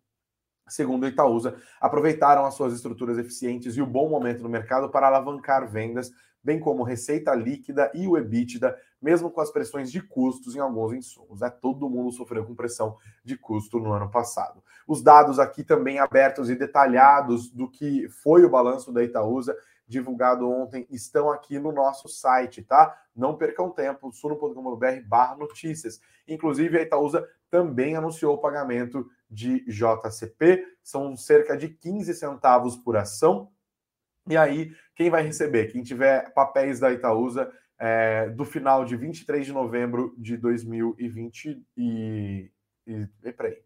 segundo 0.68 1.04
o 1.04 1.08
Itaúsa, 1.08 1.56
aproveitaram 1.80 2.46
as 2.46 2.56
suas 2.56 2.74
estruturas 2.74 3.18
eficientes 3.18 3.78
e 3.78 3.82
o 3.82 3.88
bom 3.88 4.10
momento 4.10 4.42
no 4.42 4.50
mercado 4.50 4.90
para 4.90 5.08
alavancar 5.08 5.70
vendas, 5.70 6.12
bem 6.44 6.60
como 6.60 6.84
receita 6.84 7.34
líquida 7.34 7.92
e 7.94 8.08
o 8.08 8.18
EBITDA, 8.18 8.76
mesmo 9.02 9.32
com 9.32 9.42
as 9.42 9.52
pressões 9.52 9.92
de 9.92 10.02
custos 10.02 10.56
em 10.56 10.60
alguns 10.60 10.94
insumos. 10.94 11.42
Né? 11.42 11.50
Todo 11.50 11.90
mundo 11.90 12.12
sofreu 12.12 12.46
com 12.46 12.56
pressão 12.56 12.98
de 13.24 13.36
custo 13.38 13.80
no 13.80 13.92
ano 13.92 14.10
passado. 14.10 14.64
Os 14.88 15.02
dados 15.02 15.40
aqui 15.40 15.64
também 15.64 16.00
abertos 16.00 16.50
e 16.50 16.56
detalhados 16.56 17.50
do 17.52 17.70
que 17.70 18.08
foi 18.10 18.44
o 18.46 18.50
balanço 18.50 18.92
da 18.92 19.04
Itaúsa, 19.04 19.56
divulgado 19.88 20.50
ontem, 20.50 20.88
estão 20.90 21.32
aqui 21.32 21.60
no 21.60 21.72
nosso 21.72 22.08
site, 22.08 22.64
tá? 22.64 22.98
Não 23.16 23.38
percam 23.38 23.70
tempo, 23.70 24.12
suno.com.br 24.12 24.86
barra 25.06 25.36
notícias. 25.36 26.02
Inclusive, 26.28 26.78
a 26.78 26.82
Itaúsa 26.82 27.28
também 27.50 27.96
anunciou 27.96 28.36
o 28.36 28.40
pagamento 28.40 29.10
de 29.30 29.64
JCP, 29.66 30.66
são 30.84 31.16
cerca 31.16 31.56
de 31.56 31.70
15 31.70 32.14
centavos 32.14 32.76
por 32.76 32.98
ação. 32.98 33.52
E 34.28 34.36
aí, 34.36 34.72
quem 34.96 35.10
vai 35.10 35.24
receber? 35.24 35.72
Quem 35.72 35.84
tiver 35.84 36.34
papéis 36.34 36.80
da 36.80 36.92
Itaúsa 36.92 37.52
é, 37.78 38.30
do 38.30 38.46
final 38.46 38.86
de 38.86 38.96
23 38.96 39.46
de 39.46 39.54
novembro 39.54 40.16
de 40.18 40.38
2020 40.38 41.64
e, 41.78 42.52
e, 42.88 43.08
e 43.24 43.32
peraí, 43.32 43.58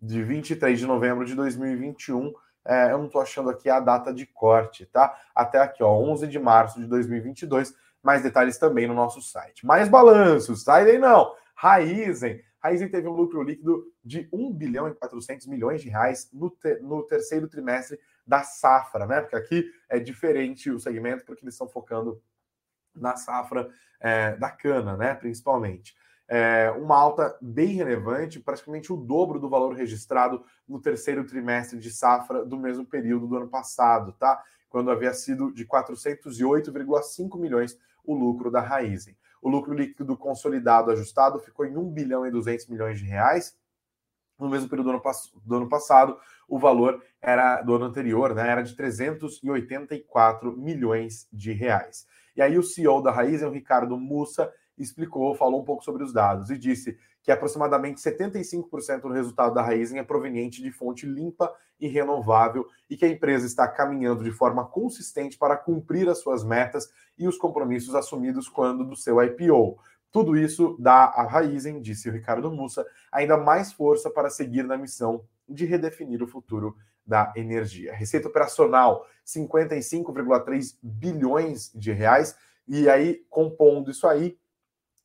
de 0.00 0.22
23 0.22 0.78
de 0.78 0.86
novembro 0.86 1.24
de 1.24 1.34
2021, 1.34 2.32
é, 2.64 2.92
eu 2.92 2.98
não 2.98 3.06
estou 3.06 3.20
achando 3.20 3.50
aqui 3.50 3.68
a 3.68 3.78
data 3.78 4.12
de 4.12 4.26
corte, 4.26 4.86
tá? 4.86 5.18
Até 5.34 5.58
aqui, 5.58 5.82
ó, 5.82 5.92
11 5.92 6.26
de 6.26 6.38
março 6.38 6.80
de 6.80 6.86
2022. 6.86 7.74
Mais 8.02 8.22
detalhes 8.22 8.58
também 8.58 8.86
no 8.86 8.94
nosso 8.94 9.20
site. 9.22 9.64
Mais 9.64 9.88
balanços, 9.88 10.62
sai 10.62 10.84
daí 10.84 10.98
não. 10.98 11.34
Raizen, 11.54 12.42
Raizen 12.64 12.88
teve 12.88 13.06
um 13.06 13.12
lucro 13.12 13.42
líquido 13.42 13.92
de 14.02 14.26
1 14.32 14.52
bilhão 14.54 14.88
e 14.88 14.94
400 14.94 15.46
milhões 15.46 15.82
de 15.82 15.90
reais 15.90 16.30
no, 16.32 16.48
te, 16.48 16.80
no 16.80 17.02
terceiro 17.02 17.46
trimestre 17.46 18.00
da 18.26 18.42
safra, 18.42 19.06
né? 19.06 19.20
Porque 19.20 19.36
aqui 19.36 19.70
é 19.86 19.98
diferente 19.98 20.70
o 20.70 20.80
segmento, 20.80 21.26
porque 21.26 21.44
eles 21.44 21.54
estão 21.54 21.68
focando 21.68 22.22
na 22.94 23.16
safra 23.16 23.68
é, 24.00 24.34
da 24.36 24.50
cana, 24.50 24.96
né? 24.96 25.14
Principalmente. 25.14 25.94
É, 26.26 26.70
uma 26.78 26.96
alta 26.96 27.36
bem 27.40 27.74
relevante, 27.74 28.40
praticamente 28.40 28.92
o 28.92 28.96
dobro 28.96 29.38
do 29.38 29.48
valor 29.48 29.74
registrado 29.74 30.42
no 30.66 30.80
terceiro 30.80 31.26
trimestre 31.26 31.78
de 31.78 31.90
safra 31.90 32.44
do 32.44 32.58
mesmo 32.58 32.84
período 32.84 33.26
do 33.26 33.36
ano 33.36 33.48
passado, 33.48 34.12
tá? 34.12 34.42
Quando 34.70 34.90
havia 34.90 35.12
sido 35.12 35.52
de 35.52 35.66
408,5 35.66 37.38
milhões 37.38 37.78
o 38.04 38.14
lucro 38.14 38.50
da 38.50 38.60
Raizen. 38.60 39.16
O 39.40 39.48
lucro 39.48 39.74
líquido 39.74 40.16
consolidado 40.16 40.90
ajustado 40.90 41.38
ficou 41.38 41.66
em 41.66 41.76
1 41.76 41.90
bilhão 41.90 42.26
e 42.26 42.30
200 42.30 42.66
milhões 42.68 42.98
de 42.98 43.04
reais. 43.04 43.56
No 44.38 44.48
mesmo 44.48 44.68
período 44.68 44.86
do 44.86 44.96
ano, 44.96 45.02
do 45.44 45.56
ano 45.56 45.68
passado, 45.68 46.18
o 46.48 46.58
valor 46.58 47.02
era 47.20 47.62
do 47.62 47.74
ano 47.74 47.84
anterior, 47.84 48.34
né, 48.34 48.48
era 48.48 48.62
de 48.62 48.74
384 48.74 50.56
milhões 50.56 51.28
de 51.32 51.52
reais. 51.52 52.06
E 52.34 52.42
aí 52.42 52.58
o 52.58 52.62
CEO 52.62 53.00
da 53.02 53.12
Raizen, 53.12 53.48
o 53.48 53.52
Ricardo 53.52 53.96
Mussa, 53.96 54.52
explicou, 54.76 55.34
falou 55.34 55.60
um 55.60 55.64
pouco 55.64 55.84
sobre 55.84 56.02
os 56.02 56.12
dados 56.12 56.50
e 56.50 56.58
disse 56.58 56.98
que 57.22 57.32
aproximadamente 57.32 58.00
75% 58.00 59.00
do 59.02 59.12
resultado 59.12 59.54
da 59.54 59.62
Raizen 59.62 59.98
é 59.98 60.02
proveniente 60.02 60.62
de 60.62 60.70
fonte 60.70 61.06
limpa 61.06 61.54
e 61.80 61.88
renovável 61.88 62.66
e 62.88 62.96
que 62.96 63.04
a 63.04 63.08
empresa 63.08 63.46
está 63.46 63.66
caminhando 63.66 64.22
de 64.24 64.30
forma 64.30 64.64
consistente 64.66 65.38
para 65.38 65.56
cumprir 65.56 66.08
as 66.08 66.18
suas 66.18 66.44
metas 66.44 66.88
e 67.16 67.26
os 67.26 67.38
compromissos 67.38 67.94
assumidos 67.94 68.48
quando 68.48 68.84
do 68.84 68.96
seu 68.96 69.22
IPO. 69.22 69.78
Tudo 70.12 70.36
isso 70.36 70.76
dá 70.78 71.04
à 71.06 71.26
Raizen, 71.26 71.80
disse 71.80 72.08
o 72.08 72.12
Ricardo 72.12 72.50
Mussa, 72.50 72.86
ainda 73.10 73.36
mais 73.36 73.72
força 73.72 74.10
para 74.10 74.30
seguir 74.30 74.62
na 74.62 74.76
missão 74.76 75.24
de 75.48 75.64
redefinir 75.64 76.22
o 76.22 76.28
futuro 76.28 76.76
da 77.06 77.32
energia. 77.36 77.92
Receita 77.92 78.28
operacional, 78.28 79.06
55,3 79.26 80.76
bilhões 80.82 81.70
de 81.74 81.92
reais, 81.92 82.36
e 82.66 82.88
aí, 82.88 83.24
compondo 83.28 83.90
isso 83.90 84.06
aí, 84.06 84.38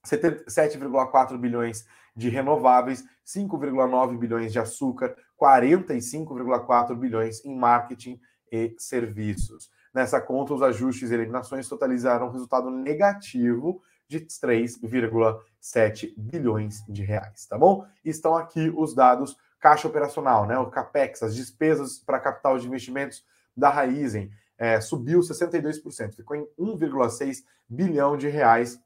7,4 0.06 1.38
bilhões 1.38 1.86
de 2.16 2.30
renováveis, 2.30 3.04
5,9 3.26 4.18
bilhões 4.18 4.52
de 4.52 4.60
açúcar, 4.60 5.16
45,4 5.40 6.96
bilhões 6.96 7.44
em 7.46 7.56
marketing 7.56 8.20
e 8.52 8.76
serviços. 8.78 9.70
Nessa 9.94 10.20
conta, 10.20 10.54
os 10.54 10.62
ajustes 10.62 11.10
e 11.10 11.14
eliminações 11.14 11.68
totalizaram 11.68 12.28
um 12.28 12.32
resultado 12.32 12.70
negativo 12.70 13.82
de 14.08 14.22
3,7 14.22 16.14
bilhões 16.18 16.84
de 16.88 17.04
reais, 17.04 17.46
tá 17.46 17.58
bom? 17.58 17.86
Estão 18.04 18.36
aqui 18.36 18.74
os 18.76 18.94
dados 18.94 19.38
caixa 19.60 19.88
operacional, 19.88 20.48
né? 20.48 20.58
O 20.58 20.70
capex, 20.70 21.22
as 21.22 21.36
despesas 21.36 22.00
para 22.00 22.20
capital 22.20 22.58
de 22.58 22.68
investimentos 22.68 23.24
da 23.56 23.70
Raizen, 23.70 24.32
é, 24.58 24.82
subiu 24.82 25.20
62%, 25.20 26.16
ficou 26.16 26.36
em 26.36 26.48
1,6 26.58 27.44
bilhão 27.68 28.18
de 28.18 28.28
reais 28.28 28.80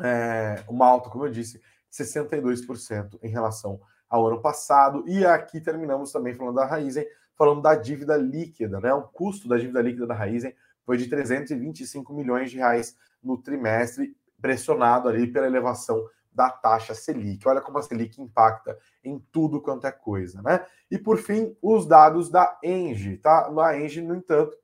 é, 0.00 0.62
uma 0.68 0.86
alta, 0.86 1.10
como 1.10 1.26
eu 1.26 1.30
disse, 1.30 1.60
62% 1.90 3.18
em 3.22 3.28
relação 3.28 3.80
ao 4.08 4.26
ano 4.26 4.40
passado. 4.40 5.04
E 5.06 5.24
aqui 5.24 5.60
terminamos 5.60 6.12
também 6.12 6.34
falando 6.34 6.56
da 6.56 6.66
Raizen, 6.66 7.06
falando 7.36 7.62
da 7.62 7.74
dívida 7.74 8.16
líquida, 8.16 8.80
né? 8.80 8.92
O 8.92 9.02
custo 9.02 9.48
da 9.48 9.56
dívida 9.56 9.82
líquida 9.82 10.06
da 10.06 10.14
Raizen 10.14 10.54
foi 10.84 10.96
de 10.96 11.06
325 11.06 12.12
milhões 12.12 12.50
de 12.50 12.58
reais 12.58 12.96
no 13.22 13.38
trimestre, 13.38 14.16
pressionado 14.40 15.08
ali 15.08 15.26
pela 15.26 15.46
elevação 15.46 16.04
da 16.34 16.50
taxa 16.50 16.94
Selic. 16.94 17.46
Olha 17.46 17.60
como 17.60 17.78
a 17.78 17.82
Selic 17.82 18.20
impacta 18.20 18.76
em 19.04 19.18
tudo 19.30 19.60
quanto 19.60 19.86
é 19.86 19.92
coisa, 19.92 20.42
né? 20.42 20.64
E 20.90 20.98
por 20.98 21.18
fim, 21.18 21.56
os 21.60 21.86
dados 21.86 22.30
da 22.30 22.58
Engie, 22.62 23.18
tá? 23.18 23.50
A 23.64 23.78
Engie, 23.78 24.00
no 24.00 24.14
entanto, 24.14 24.56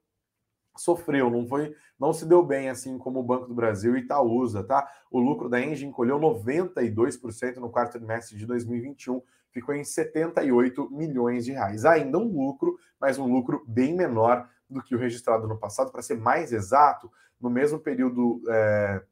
sofreu, 0.80 1.30
não 1.30 1.46
foi, 1.46 1.74
não 1.98 2.12
se 2.12 2.26
deu 2.26 2.42
bem 2.42 2.68
assim 2.68 2.98
como 2.98 3.20
o 3.20 3.22
Banco 3.22 3.46
do 3.46 3.54
Brasil 3.54 3.96
e 3.96 4.00
Itaúsa, 4.00 4.64
tá? 4.64 4.88
O 5.10 5.18
lucro 5.18 5.48
da 5.48 5.60
Engie 5.60 5.86
encolheu 5.86 6.18
92% 6.18 7.56
no 7.56 7.70
quarto 7.70 7.92
trimestre 7.92 8.36
de 8.36 8.46
2021, 8.46 9.22
ficou 9.50 9.74
em 9.74 9.84
78 9.84 10.90
milhões 10.90 11.44
de 11.44 11.52
reais. 11.52 11.84
Ainda 11.84 12.18
um 12.18 12.28
lucro, 12.28 12.78
mas 13.00 13.18
um 13.18 13.26
lucro 13.26 13.64
bem 13.66 13.94
menor 13.94 14.48
do 14.68 14.82
que 14.82 14.94
o 14.94 14.98
registrado 14.98 15.48
no 15.48 15.58
passado. 15.58 15.90
Para 15.90 16.02
ser 16.02 16.18
mais 16.18 16.52
exato, 16.52 17.10
no 17.40 17.48
mesmo 17.48 17.78
período 17.78 18.42
é, 18.48 19.02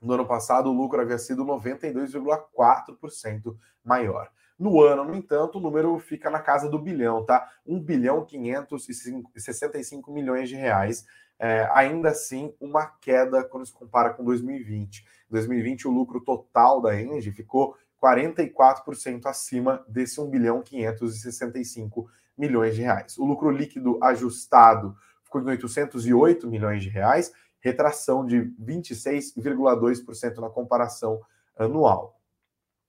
no 0.00 0.14
ano 0.14 0.26
passado, 0.26 0.70
o 0.70 0.72
lucro 0.72 1.00
havia 1.00 1.18
sido 1.18 1.44
92,4% 1.44 3.56
maior. 3.84 4.28
No 4.58 4.80
ano, 4.80 5.04
no 5.04 5.14
entanto, 5.14 5.58
o 5.58 5.60
número 5.60 5.98
fica 5.98 6.30
na 6.30 6.38
casa 6.38 6.68
do 6.68 6.78
bilhão, 6.78 7.24
tá? 7.24 7.50
1 7.66 7.80
bilhão 7.80 8.24
565 8.24 10.12
milhões 10.12 10.48
de 10.48 10.54
reais. 10.54 11.04
É, 11.38 11.68
ainda 11.72 12.10
assim, 12.10 12.54
uma 12.60 12.86
queda 12.86 13.42
quando 13.42 13.66
se 13.66 13.72
compara 13.72 14.10
com 14.10 14.24
2020. 14.24 15.00
Em 15.00 15.32
2020, 15.32 15.88
o 15.88 15.90
lucro 15.90 16.20
total 16.20 16.80
da 16.80 17.00
Engie 17.00 17.32
ficou 17.32 17.76
44% 18.00 19.26
acima 19.26 19.84
desse 19.88 20.20
1 20.20 20.30
bilhão 20.30 20.62
565 20.62 22.08
milhões 22.36 22.76
de 22.76 22.82
reais. 22.82 23.18
O 23.18 23.24
lucro 23.24 23.50
líquido 23.50 23.98
ajustado 24.02 24.96
ficou 25.24 25.40
em 25.40 25.46
808 25.46 26.46
milhões 26.46 26.82
de 26.82 26.88
reais, 26.88 27.32
retração 27.60 28.24
de 28.24 28.52
26,2% 28.60 30.38
na 30.38 30.50
comparação 30.50 31.20
anual. 31.56 32.13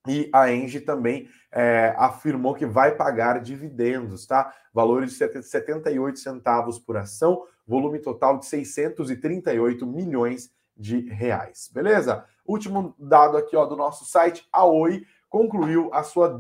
E 0.08 0.30
a 0.34 0.52
Engie 0.52 0.82
também 0.82 1.28
é, 1.52 1.94
afirmou 1.98 2.54
que 2.54 2.66
vai 2.66 2.96
pagar 2.96 3.42
dividendos, 3.42 4.26
tá? 4.26 4.54
Valores 4.74 5.12
de 5.12 5.44
78 5.44 6.20
centavos 6.20 6.78
por 6.78 6.98
ação, 6.98 7.44
volume 7.66 8.00
total 8.00 8.38
de 8.38 8.46
638 8.46 9.86
milhões 9.86 10.52
de 10.76 11.00
reais. 11.10 11.70
Beleza? 11.74 12.26
Último 12.46 12.94
dado 13.00 13.38
aqui 13.38 13.56
ó, 13.56 13.66
do 13.66 13.76
nosso 13.76 14.06
site, 14.06 14.48
a 14.52 14.66
Oi 14.66 15.06
concluiu 15.30 15.90
a 15.94 16.04
sua 16.04 16.38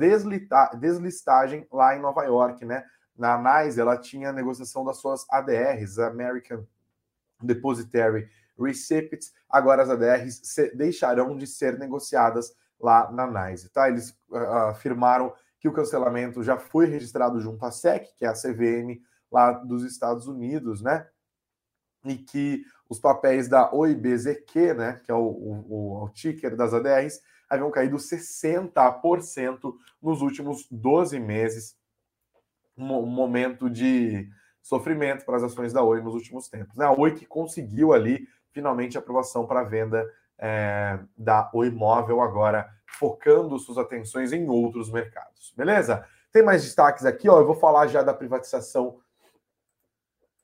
deslistagem 0.77 1.67
lá 1.71 1.95
em 1.95 2.01
Nova 2.01 2.23
York, 2.23 2.63
né? 2.63 2.83
Na 3.17 3.37
NYSE, 3.37 3.79
ela 3.79 3.97
tinha 3.97 4.29
a 4.29 4.33
negociação 4.33 4.83
das 4.83 4.97
suas 4.97 5.25
ADRs, 5.29 5.99
American 5.99 6.65
Depositary 7.41 8.29
Receipts. 8.59 9.33
Agora 9.49 9.83
as 9.83 9.89
ADRs 9.89 10.41
deixarão 10.73 11.37
de 11.37 11.47
ser 11.47 11.79
negociadas 11.79 12.53
lá 12.79 13.11
na 13.11 13.27
NYSE, 13.27 13.69
tá? 13.69 13.89
Eles 13.89 14.11
uh, 14.29 14.69
afirmaram 14.69 15.33
que 15.59 15.67
o 15.67 15.73
cancelamento 15.73 16.43
já 16.43 16.57
foi 16.57 16.85
registrado 16.85 17.39
junto 17.39 17.65
à 17.65 17.71
SEC, 17.71 18.15
que 18.17 18.25
é 18.25 18.27
a 18.27 18.33
CVM 18.33 19.01
lá 19.31 19.51
dos 19.51 19.83
Estados 19.83 20.27
Unidos, 20.27 20.81
né? 20.81 21.07
E 22.03 22.15
que 22.15 22.63
os 22.89 22.99
papéis 22.99 23.47
da 23.47 23.73
OIBZQ, 23.73 24.73
né, 24.75 25.01
que 25.03 25.11
é 25.11 25.15
o, 25.15 25.25
o, 25.25 26.03
o 26.03 26.09
ticker 26.09 26.55
das 26.55 26.73
ADRs, 26.73 27.19
haviam 27.49 27.71
caído 27.71 27.97
60% 27.97 29.73
nos 30.01 30.21
últimos 30.21 30.67
12 30.69 31.19
meses. 31.19 31.75
Um 32.77 33.05
momento 33.05 33.69
de 33.69 34.29
sofrimento 34.61 35.25
para 35.25 35.37
as 35.37 35.43
ações 35.43 35.73
da 35.73 35.83
Oi 35.83 36.01
nos 36.01 36.13
últimos 36.13 36.49
tempos. 36.49 36.75
Né? 36.75 36.85
A 36.85 36.91
Oi 36.91 37.13
que 37.13 37.25
conseguiu 37.25 37.93
ali 37.93 38.27
finalmente 38.51 38.97
aprovação 38.97 39.45
para 39.45 39.63
venda 39.63 40.05
é, 40.37 40.99
da 41.17 41.49
Oi 41.53 41.69
Móvel 41.69 42.21
agora 42.21 42.69
focando 42.85 43.59
suas 43.59 43.77
atenções 43.77 44.31
em 44.31 44.47
outros 44.49 44.91
mercados. 44.91 45.53
Beleza? 45.55 46.05
Tem 46.31 46.43
mais 46.43 46.63
destaques 46.63 47.05
aqui, 47.05 47.29
ó. 47.29 47.39
Eu 47.39 47.45
vou 47.45 47.55
falar 47.55 47.87
já 47.87 48.01
da 48.01 48.13
privatização 48.13 48.99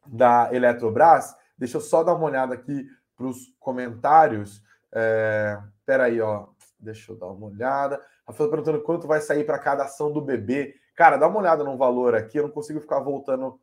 da 0.05 0.49
Eletrobras. 0.53 1.35
Deixa 1.57 1.77
eu 1.77 1.81
só 1.81 2.03
dar 2.03 2.15
uma 2.15 2.25
olhada 2.25 2.53
aqui 2.53 2.87
para 3.15 3.27
os 3.27 3.53
comentários. 3.59 4.63
É, 4.91 5.59
peraí, 5.85 6.19
ó. 6.21 6.47
Deixa 6.79 7.11
eu 7.11 7.17
dar 7.17 7.27
uma 7.27 7.47
olhada. 7.47 8.01
Rafael 8.27 8.49
perguntando 8.49 8.81
quanto 8.81 9.07
vai 9.07 9.21
sair 9.21 9.43
para 9.43 9.59
cada 9.59 9.83
ação 9.83 10.11
do 10.11 10.21
bebê. 10.21 10.75
Cara, 10.95 11.17
dá 11.17 11.27
uma 11.27 11.39
olhada 11.39 11.63
no 11.63 11.77
valor 11.77 12.15
aqui. 12.15 12.37
Eu 12.37 12.43
não 12.43 12.51
consigo 12.51 12.79
ficar 12.79 12.99
voltando 12.99 13.59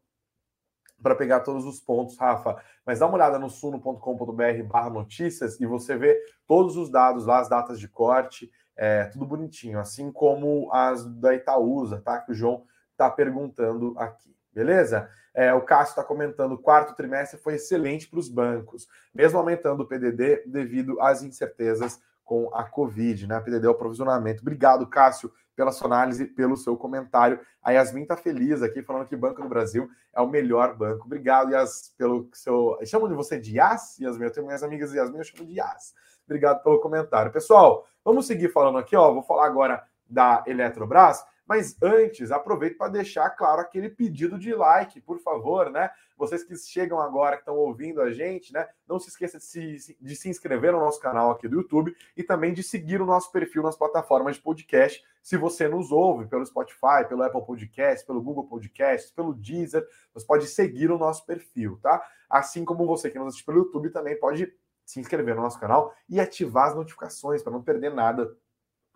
para 1.02 1.14
pegar 1.14 1.40
todos 1.40 1.64
os 1.64 1.80
pontos, 1.80 2.16
Rafa. 2.18 2.60
Mas 2.84 2.98
dá 2.98 3.06
uma 3.06 3.14
olhada 3.14 3.38
no 3.38 3.48
suno.com.br 3.48 4.62
barra 4.68 4.90
notícias 4.90 5.60
e 5.60 5.66
você 5.66 5.96
vê 5.96 6.20
todos 6.46 6.76
os 6.76 6.90
dados 6.90 7.26
lá, 7.26 7.40
as 7.40 7.48
datas 7.48 7.78
de 7.78 7.88
corte, 7.88 8.50
é, 8.76 9.04
tudo 9.04 9.26
bonitinho, 9.26 9.78
assim 9.78 10.10
como 10.12 10.72
as 10.72 11.04
da 11.04 11.34
Itaúsa, 11.34 12.00
tá? 12.00 12.20
Que 12.20 12.32
o 12.32 12.34
João 12.34 12.64
está 12.92 13.10
perguntando 13.10 13.94
aqui. 13.98 14.34
Beleza? 14.52 15.08
É, 15.34 15.54
o 15.54 15.60
Cássio 15.60 15.92
está 15.92 16.02
comentando: 16.02 16.52
o 16.52 16.58
quarto 16.58 16.96
trimestre 16.96 17.38
foi 17.38 17.54
excelente 17.54 18.08
para 18.08 18.18
os 18.18 18.28
bancos, 18.28 18.88
mesmo 19.14 19.38
aumentando 19.38 19.82
o 19.82 19.86
PDD 19.86 20.44
devido 20.46 21.00
às 21.00 21.22
incertezas 21.22 22.00
com 22.28 22.54
a 22.54 22.62
Covid, 22.62 23.26
né? 23.26 23.36
A 23.36 23.40
PDD 23.40 23.66
é 23.66 23.70
o 23.70 23.74
provisionamento. 23.74 24.42
Obrigado, 24.42 24.86
Cássio, 24.86 25.32
pela 25.56 25.72
sua 25.72 25.86
análise, 25.86 26.26
pelo 26.26 26.58
seu 26.58 26.76
comentário. 26.76 27.40
A 27.62 27.70
Yasmin 27.70 28.02
está 28.02 28.18
feliz 28.18 28.62
aqui, 28.62 28.82
falando 28.82 29.06
que 29.06 29.16
Banco 29.16 29.40
do 29.40 29.48
Brasil 29.48 29.88
é 30.14 30.20
o 30.20 30.28
melhor 30.28 30.76
banco. 30.76 31.06
Obrigado, 31.06 31.50
Yas, 31.50 31.94
pelo 31.96 32.28
seu. 32.34 32.78
Chamam 32.84 33.08
de 33.08 33.14
você 33.14 33.40
de 33.40 33.56
Yas, 33.56 33.98
Yasmin? 33.98 34.26
Eu 34.26 34.30
tenho 34.30 34.44
minhas 34.44 34.62
amigas 34.62 34.92
Yasmin, 34.92 35.16
eu 35.16 35.24
chamo 35.24 35.46
de 35.46 35.54
Yas. 35.54 35.94
Obrigado 36.26 36.62
pelo 36.62 36.78
comentário. 36.80 37.32
Pessoal, 37.32 37.88
vamos 38.04 38.26
seguir 38.26 38.52
falando 38.52 38.76
aqui, 38.76 38.94
ó. 38.94 39.10
Vou 39.10 39.22
falar 39.22 39.46
agora 39.46 39.82
da 40.06 40.44
Eletrobras. 40.46 41.24
Mas 41.48 41.74
antes, 41.80 42.30
aproveito 42.30 42.76
para 42.76 42.92
deixar 42.92 43.30
claro 43.30 43.62
aquele 43.62 43.88
pedido 43.88 44.38
de 44.38 44.54
like, 44.54 45.00
por 45.00 45.18
favor, 45.18 45.70
né? 45.70 45.90
Vocês 46.14 46.44
que 46.44 46.54
chegam 46.56 47.00
agora, 47.00 47.36
que 47.36 47.42
estão 47.42 47.56
ouvindo 47.56 48.02
a 48.02 48.12
gente, 48.12 48.52
né? 48.52 48.68
Não 48.86 48.98
se 48.98 49.08
esqueça 49.08 49.38
de 49.38 49.44
se, 49.44 49.96
de 49.98 50.14
se 50.14 50.28
inscrever 50.28 50.72
no 50.72 50.80
nosso 50.80 51.00
canal 51.00 51.30
aqui 51.30 51.48
do 51.48 51.56
YouTube 51.56 51.96
e 52.14 52.22
também 52.22 52.52
de 52.52 52.62
seguir 52.62 53.00
o 53.00 53.06
nosso 53.06 53.32
perfil 53.32 53.62
nas 53.62 53.76
plataformas 53.76 54.36
de 54.36 54.42
podcast. 54.42 55.02
Se 55.22 55.38
você 55.38 55.66
nos 55.66 55.90
ouve 55.90 56.26
pelo 56.26 56.44
Spotify, 56.44 57.08
pelo 57.08 57.22
Apple 57.22 57.46
Podcast, 57.46 58.06
pelo 58.06 58.20
Google 58.20 58.46
Podcast, 58.46 59.10
pelo 59.14 59.32
Deezer, 59.32 59.86
você 60.12 60.26
pode 60.26 60.46
seguir 60.48 60.90
o 60.90 60.98
nosso 60.98 61.24
perfil, 61.24 61.78
tá? 61.80 62.06
Assim 62.28 62.62
como 62.62 62.86
você 62.86 63.10
que 63.10 63.18
nos 63.18 63.28
assiste 63.28 63.46
pelo 63.46 63.58
YouTube 63.58 63.88
também 63.88 64.18
pode 64.20 64.52
se 64.84 65.00
inscrever 65.00 65.34
no 65.34 65.42
nosso 65.42 65.58
canal 65.58 65.94
e 66.08 66.20
ativar 66.20 66.68
as 66.68 66.74
notificações 66.74 67.42
para 67.42 67.52
não 67.52 67.62
perder 67.62 67.94
nada 67.94 68.36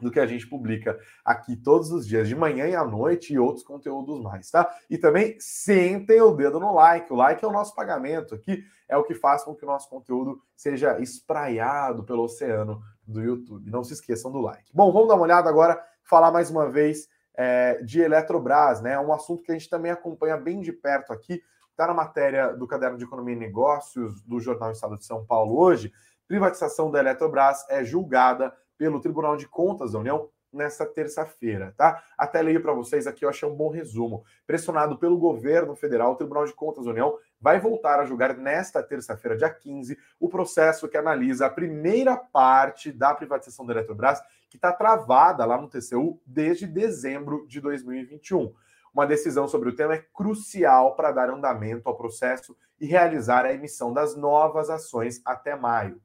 do 0.03 0.11
que 0.11 0.19
a 0.19 0.27
gente 0.27 0.47
publica 0.47 0.99
aqui 1.25 1.57
todos 1.57 1.93
os 1.93 2.07
dias, 2.07 2.29
de 2.29 2.35
manhã 2.35 2.67
e 2.67 2.75
à 2.75 2.85
noite, 2.85 3.33
e 3.33 3.39
outros 3.39 3.65
conteúdos 3.65 4.21
mais, 4.21 4.51
tá? 4.51 4.69
E 4.91 4.99
também 4.99 5.37
sentem 5.39 6.21
o 6.21 6.33
dedo 6.33 6.59
no 6.59 6.75
like. 6.75 7.13
O 7.13 7.17
like 7.17 7.45
é 7.45 7.49
o 7.49 7.53
nosso 7.53 7.75
pagamento 7.75 8.35
aqui, 8.35 8.65
é 8.89 8.97
o 8.97 9.05
que 9.05 9.15
faz 9.15 9.45
com 9.45 9.55
que 9.55 9.65
o 9.65 9.69
nosso 9.69 9.89
conteúdo 9.89 10.43
seja 10.57 10.99
espraiado 10.99 12.05
pelo 12.05 12.25
oceano 12.25 12.83
do 13.07 13.23
YouTube. 13.23 13.71
Não 13.71 13.85
se 13.85 13.93
esqueçam 13.93 14.31
do 14.33 14.41
like. 14.41 14.71
Bom, 14.75 14.93
vamos 14.93 15.09
dar 15.09 15.15
uma 15.15 15.23
olhada 15.23 15.49
agora, 15.49 15.81
falar 16.03 16.33
mais 16.33 16.51
uma 16.51 16.69
vez 16.69 17.09
é, 17.35 17.81
de 17.83 18.01
Eletrobras, 18.01 18.83
né? 18.83 18.95
É 18.95 19.01
um 19.01 19.13
assunto 19.13 19.43
que 19.43 19.53
a 19.53 19.55
gente 19.55 19.71
também 19.71 19.93
acompanha 19.93 20.37
bem 20.37 20.61
de 20.61 20.73
perto 20.73 21.13
aqui. 21.13 21.41
Está 21.71 21.87
na 21.87 21.95
matéria 21.95 22.49
do 22.49 22.67
Caderno 22.67 22.99
de 22.99 23.05
Economia 23.05 23.35
e 23.35 23.39
Negócios 23.39 24.21
do 24.23 24.41
Jornal 24.41 24.73
Estado 24.73 24.99
de 24.99 25.07
São 25.07 25.25
Paulo 25.25 25.59
hoje. 25.59 25.93
Privatização 26.29 26.91
da 26.91 26.99
Eletrobras 26.99 27.65
é 27.69 27.85
julgada 27.85 28.53
pelo 28.83 28.99
Tribunal 28.99 29.37
de 29.37 29.47
Contas 29.47 29.93
da 29.93 30.01
União 30.01 30.29
nesta 30.53 30.85
terça-feira, 30.85 31.73
tá? 31.77 32.03
Até 32.19 32.43
leio 32.43 32.61
para 32.61 32.73
vocês 32.73 33.07
aqui, 33.07 33.25
eu 33.25 33.29
achei 33.29 33.49
um 33.49 33.55
bom 33.55 33.71
resumo. 33.71 34.25
Pressionado 34.45 34.99
pelo 34.99 35.17
governo 35.17 35.77
federal, 35.77 36.11
o 36.11 36.17
Tribunal 36.17 36.47
de 36.47 36.53
Contas 36.53 36.85
da 36.85 36.91
União 36.91 37.17
vai 37.41 37.61
voltar 37.61 38.01
a 38.01 38.05
julgar 38.05 38.37
nesta 38.37 38.83
terça-feira, 38.83 39.37
dia 39.37 39.49
15, 39.49 39.97
o 40.19 40.29
processo 40.29 40.89
que 40.89 40.97
analisa 40.97 41.47
a 41.47 41.51
primeira 41.51 42.17
parte 42.17 42.91
da 42.91 43.15
privatização 43.15 43.65
da 43.65 43.73
Eletrobras, 43.73 44.21
que 44.51 44.57
está 44.57 44.73
travada 44.73 45.45
lá 45.45 45.57
no 45.57 45.69
TCU 45.69 46.21
desde 46.27 46.67
dezembro 46.67 47.47
de 47.47 47.61
2021. 47.61 48.53
Uma 48.93 49.07
decisão 49.07 49.47
sobre 49.47 49.69
o 49.69 49.77
tema 49.77 49.95
é 49.95 50.05
crucial 50.13 50.97
para 50.97 51.13
dar 51.13 51.31
andamento 51.31 51.89
ao 51.89 51.97
processo 51.97 52.57
e 52.81 52.87
realizar 52.87 53.47
a 53.47 53.55
emissão 53.55 53.93
das 53.93 54.17
novas 54.17 54.69
ações 54.69 55.23
até 55.25 55.55
maio. 55.55 56.03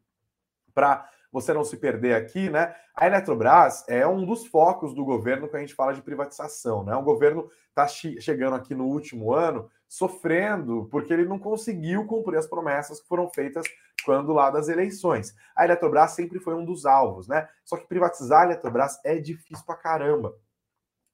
Para 0.76 1.10
você 1.39 1.54
não 1.54 1.63
se 1.63 1.78
perder 1.78 2.15
aqui, 2.15 2.50
né? 2.50 2.76
A 2.95 3.06
Eletrobras 3.06 3.86
é 3.88 4.08
um 4.08 4.26
dos 4.26 4.47
focos 4.47 4.93
do 4.93 5.06
governo 5.06 5.47
quando 5.47 5.58
a 5.58 5.60
gente 5.60 5.76
fala 5.76 5.93
de 5.93 6.02
privatização, 6.02 6.84
né? 6.84 6.95
O 6.95 7.04
governo 7.04 7.50
está 7.69 7.88
chegando 7.88 8.56
aqui 8.56 8.73
no 8.73 8.86
último 8.86 9.34
ano 9.34 9.69
sofrendo 9.88 10.88
porque 10.91 11.13
ele 11.13 11.26
não 11.26 11.38
conseguiu 11.38 12.06
cumprir 12.06 12.38
as 12.38 12.47
promessas 12.47 13.00
que 13.00 13.08
foram 13.08 13.30
feitas 13.30 13.65
quando 14.04 14.34
lá 14.34 14.50
das 14.50 14.67
eleições. 14.67 15.36
A 15.56 15.63
Eletrobras 15.63 16.12
sempre 16.12 16.39
foi 16.39 16.56
um 16.56 16.65
dos 16.65 16.86
alvos, 16.86 17.28
né? 17.28 17.47
Só 17.63 17.78
que 17.78 17.88
privatizar 17.88 18.41
a 18.41 18.45
Eletrobras 18.45 19.00
é 19.04 19.17
difícil 19.17 19.65
pra 19.65 19.76
caramba. 19.76 20.36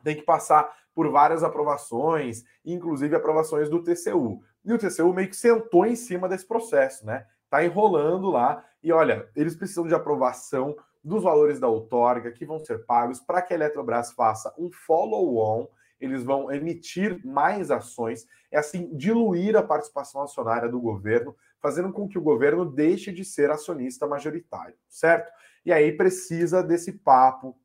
Tem 0.04 0.16
que 0.16 0.24
passar 0.24 0.74
por 0.94 1.10
várias 1.10 1.44
aprovações, 1.44 2.44
inclusive 2.64 3.16
aprovações 3.16 3.70
do 3.70 3.84
TCU. 3.84 4.42
E 4.64 4.72
o 4.72 4.78
TCU 4.78 5.14
meio 5.14 5.28
que 5.28 5.36
sentou 5.36 5.86
em 5.86 5.96
cima 5.96 6.30
desse 6.30 6.48
processo, 6.48 7.06
né? 7.06 7.26
Tá 7.54 7.64
enrolando 7.64 8.32
lá 8.32 8.66
e 8.82 8.92
olha, 8.92 9.30
eles 9.36 9.56
precisam 9.56 9.86
de 9.86 9.94
aprovação 9.94 10.76
dos 11.04 11.22
valores 11.22 11.60
da 11.60 11.68
outorga 11.68 12.32
que 12.32 12.48
vão 12.48 12.58
ser 12.66 12.84
pagos 12.84 13.20
para 13.20 13.44
que 13.44 13.54
a 13.54 13.56
Eletrobras 13.56 14.12
faça 14.12 14.52
um 14.58 14.72
follow-on. 14.72 15.68
Eles 16.02 16.24
vão 16.24 16.52
emitir 16.52 17.24
mais 17.24 17.70
ações, 17.70 18.26
é 18.50 18.58
assim, 18.58 18.90
diluir 18.98 19.56
a 19.56 19.62
participação 19.62 20.24
acionária 20.24 20.68
do 20.68 20.82
governo, 20.82 21.36
fazendo 21.62 21.94
com 21.94 22.08
que 22.08 22.18
o 22.18 22.24
governo 22.24 22.66
deixe 22.66 23.12
de 23.12 23.24
ser 23.24 23.52
acionista 23.52 24.08
majoritário, 24.08 24.74
certo? 24.90 25.32
E 25.64 25.72
aí 25.72 25.92
precisa 25.96 26.64
desse 26.64 26.92
papo 26.92 27.56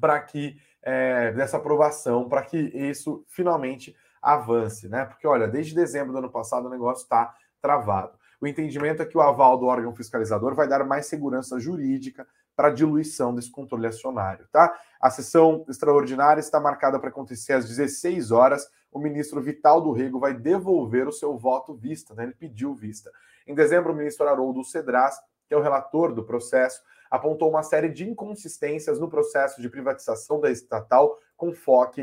para 0.00 0.20
que, 0.20 0.60
é, 0.82 1.30
dessa 1.30 1.58
aprovação, 1.58 2.28
para 2.28 2.42
que 2.42 2.58
isso 2.58 3.24
finalmente 3.28 3.94
avance, 4.20 4.88
né? 4.88 5.04
Porque, 5.04 5.28
olha, 5.28 5.46
desde 5.46 5.76
dezembro 5.76 6.10
do 6.12 6.18
ano 6.18 6.32
passado 6.32 6.66
o 6.66 6.70
negócio 6.70 7.04
está 7.04 7.32
travado. 7.62 8.18
O 8.40 8.46
entendimento 8.46 9.02
é 9.02 9.06
que 9.06 9.16
o 9.16 9.20
aval 9.20 9.58
do 9.58 9.66
órgão 9.66 9.94
fiscalizador 9.94 10.54
vai 10.54 10.68
dar 10.68 10.84
mais 10.84 11.06
segurança 11.06 11.58
jurídica 11.58 12.26
para 12.54 12.68
a 12.68 12.72
diluição 12.72 13.34
desse 13.34 13.50
controle 13.50 13.86
acionário, 13.86 14.46
tá? 14.50 14.74
A 15.00 15.10
sessão 15.10 15.64
extraordinária 15.68 16.40
está 16.40 16.58
marcada 16.58 16.98
para 16.98 17.10
acontecer 17.10 17.52
às 17.52 17.68
16 17.68 18.30
horas. 18.30 18.66
O 18.90 18.98
ministro 18.98 19.42
Vital 19.42 19.80
do 19.80 19.92
Rego 19.92 20.18
vai 20.18 20.32
devolver 20.32 21.06
o 21.06 21.12
seu 21.12 21.36
voto 21.36 21.74
vista, 21.74 22.14
né? 22.14 22.24
Ele 22.24 22.34
pediu 22.34 22.74
vista. 22.74 23.10
Em 23.46 23.54
dezembro, 23.54 23.92
o 23.92 23.96
ministro 23.96 24.26
Haroldo 24.26 24.64
Cedras, 24.64 25.18
que 25.46 25.54
é 25.54 25.56
o 25.56 25.62
relator 25.62 26.14
do 26.14 26.24
processo, 26.24 26.82
apontou 27.10 27.50
uma 27.50 27.62
série 27.62 27.88
de 27.88 28.08
inconsistências 28.08 28.98
no 28.98 29.08
processo 29.08 29.60
de 29.60 29.68
privatização 29.68 30.40
da 30.40 30.50
estatal 30.50 31.18
com, 31.36 31.52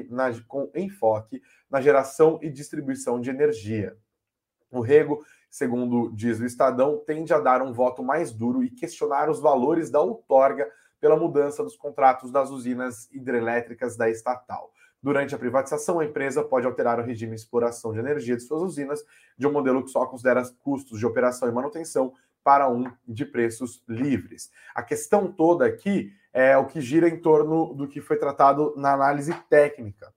na, 0.09 0.31
com 0.47 0.69
enfoque 0.75 1.41
na 1.69 1.81
geração 1.81 2.39
e 2.41 2.49
distribuição 2.49 3.19
de 3.19 3.29
energia. 3.29 3.97
O 4.71 4.81
Rego 4.81 5.23
segundo 5.53 6.11
diz 6.15 6.39
o 6.39 6.45
Estadão, 6.45 6.97
tende 7.05 7.31
a 7.31 7.39
dar 7.39 7.61
um 7.61 7.71
voto 7.71 8.01
mais 8.01 8.31
duro 8.31 8.63
e 8.63 8.71
questionar 8.71 9.29
os 9.29 9.39
valores 9.39 9.91
da 9.91 10.01
outorga 10.01 10.67
pela 10.99 11.15
mudança 11.15 11.63
dos 11.63 11.77
contratos 11.77 12.31
das 12.31 12.49
usinas 12.49 13.07
hidrelétricas 13.11 13.95
da 13.95 14.09
estatal. 14.09 14.73
Durante 14.99 15.35
a 15.35 15.37
privatização, 15.37 15.99
a 15.99 16.05
empresa 16.05 16.43
pode 16.43 16.65
alterar 16.65 16.99
o 16.99 17.03
regime 17.03 17.35
de 17.35 17.41
exploração 17.41 17.93
de 17.93 17.99
energia 17.99 18.35
de 18.35 18.41
suas 18.41 18.63
usinas 18.63 19.05
de 19.37 19.45
um 19.45 19.51
modelo 19.51 19.83
que 19.83 19.91
só 19.91 20.07
considera 20.07 20.41
custos 20.63 20.97
de 20.97 21.05
operação 21.05 21.47
e 21.47 21.51
manutenção 21.51 22.15
para 22.43 22.67
um 22.67 22.91
de 23.07 23.23
preços 23.23 23.83
livres. 23.87 24.49
A 24.73 24.81
questão 24.81 25.31
toda 25.31 25.67
aqui 25.67 26.11
é 26.33 26.57
o 26.57 26.65
que 26.65 26.81
gira 26.81 27.07
em 27.07 27.21
torno 27.21 27.75
do 27.75 27.87
que 27.87 28.01
foi 28.01 28.17
tratado 28.17 28.73
na 28.75 28.93
análise 28.93 29.31
técnica 29.51 30.11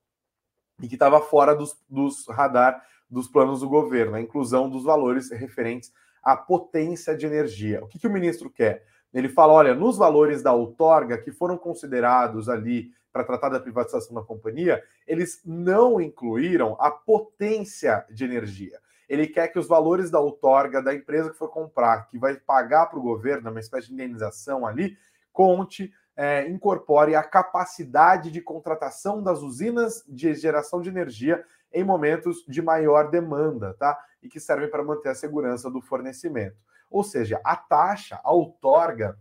e 0.81 0.87
que 0.87 0.95
estava 0.95 1.21
fora 1.21 1.55
dos, 1.55 1.79
dos 1.87 2.27
radar 2.27 2.83
dos 3.09 3.27
planos 3.27 3.61
do 3.61 3.69
governo, 3.69 4.15
a 4.15 4.21
inclusão 4.21 4.69
dos 4.69 4.83
valores 4.83 5.31
referentes 5.31 5.91
à 6.23 6.35
potência 6.35 7.15
de 7.15 7.25
energia. 7.25 7.83
O 7.83 7.87
que, 7.87 7.99
que 7.99 8.07
o 8.07 8.11
ministro 8.11 8.49
quer? 8.49 8.83
Ele 9.13 9.29
fala: 9.29 9.53
olha, 9.53 9.73
nos 9.73 9.97
valores 9.97 10.41
da 10.41 10.53
outorga 10.53 11.17
que 11.17 11.31
foram 11.31 11.57
considerados 11.57 12.49
ali 12.49 12.91
para 13.11 13.23
tratar 13.23 13.49
da 13.49 13.59
privatização 13.59 14.13
da 14.13 14.21
companhia, 14.21 14.83
eles 15.07 15.41
não 15.45 15.99
incluíram 15.99 16.77
a 16.79 16.91
potência 16.91 18.05
de 18.11 18.25
energia. 18.25 18.79
Ele 19.09 19.25
quer 19.25 19.47
que 19.47 19.57
os 19.57 19.67
valores 19.67 20.11
da 20.11 20.19
outorga 20.19 20.81
da 20.81 20.93
empresa 20.93 21.29
que 21.31 21.37
for 21.37 21.49
comprar, 21.49 22.07
que 22.09 22.19
vai 22.19 22.35
pagar 22.35 22.87
para 22.87 22.99
o 22.99 23.01
governo, 23.01 23.49
uma 23.49 23.59
espécie 23.59 23.87
de 23.87 23.93
indenização 23.93 24.67
ali, 24.67 24.97
conte, 25.31 25.91
é, 26.15 26.47
incorpore 26.49 27.15
a 27.15 27.23
capacidade 27.23 28.29
de 28.29 28.41
contratação 28.41 29.23
das 29.23 29.41
usinas 29.41 30.03
de 30.07 30.33
geração 30.33 30.81
de 30.81 30.89
energia 30.89 31.43
em 31.71 31.83
momentos 31.83 32.43
de 32.47 32.61
maior 32.61 33.09
demanda, 33.09 33.75
tá? 33.77 33.97
E 34.21 34.29
que 34.29 34.39
servem 34.39 34.69
para 34.69 34.83
manter 34.83 35.09
a 35.09 35.15
segurança 35.15 35.69
do 35.69 35.81
fornecimento. 35.81 36.57
Ou 36.89 37.03
seja, 37.03 37.39
a 37.43 37.55
taxa, 37.55 38.19
a 38.23 38.31
outorga, 38.31 39.17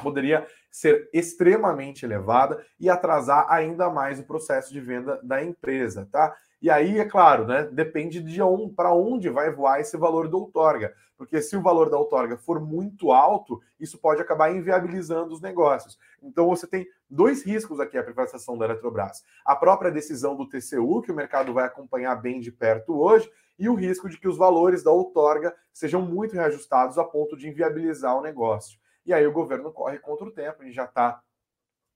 poderia 0.00 0.46
ser 0.70 1.08
extremamente 1.12 2.04
elevada 2.04 2.64
e 2.80 2.88
atrasar 2.88 3.46
ainda 3.50 3.90
mais 3.90 4.18
o 4.18 4.24
processo 4.24 4.72
de 4.72 4.80
venda 4.80 5.20
da 5.22 5.42
empresa, 5.42 6.08
tá? 6.10 6.34
E 6.62 6.70
aí, 6.70 7.00
é 7.00 7.04
claro, 7.04 7.44
né, 7.44 7.64
depende 7.64 8.22
de 8.22 8.40
um, 8.40 8.72
para 8.72 8.94
onde 8.94 9.28
vai 9.28 9.50
voar 9.50 9.80
esse 9.80 9.96
valor 9.96 10.28
da 10.28 10.36
outorga. 10.36 10.94
Porque 11.18 11.42
se 11.42 11.56
o 11.56 11.60
valor 11.60 11.90
da 11.90 11.98
outorga 11.98 12.36
for 12.36 12.60
muito 12.60 13.10
alto, 13.10 13.60
isso 13.80 13.98
pode 13.98 14.22
acabar 14.22 14.54
inviabilizando 14.54 15.34
os 15.34 15.40
negócios. 15.40 15.98
Então 16.22 16.48
você 16.48 16.64
tem 16.66 16.86
dois 17.10 17.44
riscos 17.44 17.80
aqui 17.80 17.98
a 17.98 18.02
privatização 18.04 18.56
da 18.56 18.64
Eletrobras. 18.64 19.24
A 19.44 19.56
própria 19.56 19.90
decisão 19.90 20.36
do 20.36 20.48
TCU, 20.48 21.02
que 21.02 21.10
o 21.10 21.16
mercado 21.16 21.52
vai 21.52 21.64
acompanhar 21.64 22.14
bem 22.14 22.38
de 22.38 22.52
perto 22.52 22.96
hoje, 22.96 23.28
e 23.58 23.68
o 23.68 23.74
risco 23.74 24.08
de 24.08 24.16
que 24.16 24.28
os 24.28 24.36
valores 24.36 24.84
da 24.84 24.92
outorga 24.92 25.54
sejam 25.72 26.00
muito 26.00 26.34
reajustados 26.34 26.96
a 26.96 27.04
ponto 27.04 27.36
de 27.36 27.48
inviabilizar 27.48 28.16
o 28.16 28.22
negócio. 28.22 28.78
E 29.04 29.12
aí 29.12 29.26
o 29.26 29.32
governo 29.32 29.72
corre 29.72 29.98
contra 29.98 30.26
o 30.26 30.32
tempo, 30.32 30.62
a 30.62 30.64
gente 30.64 30.74
já 30.74 30.84
está 30.84 31.20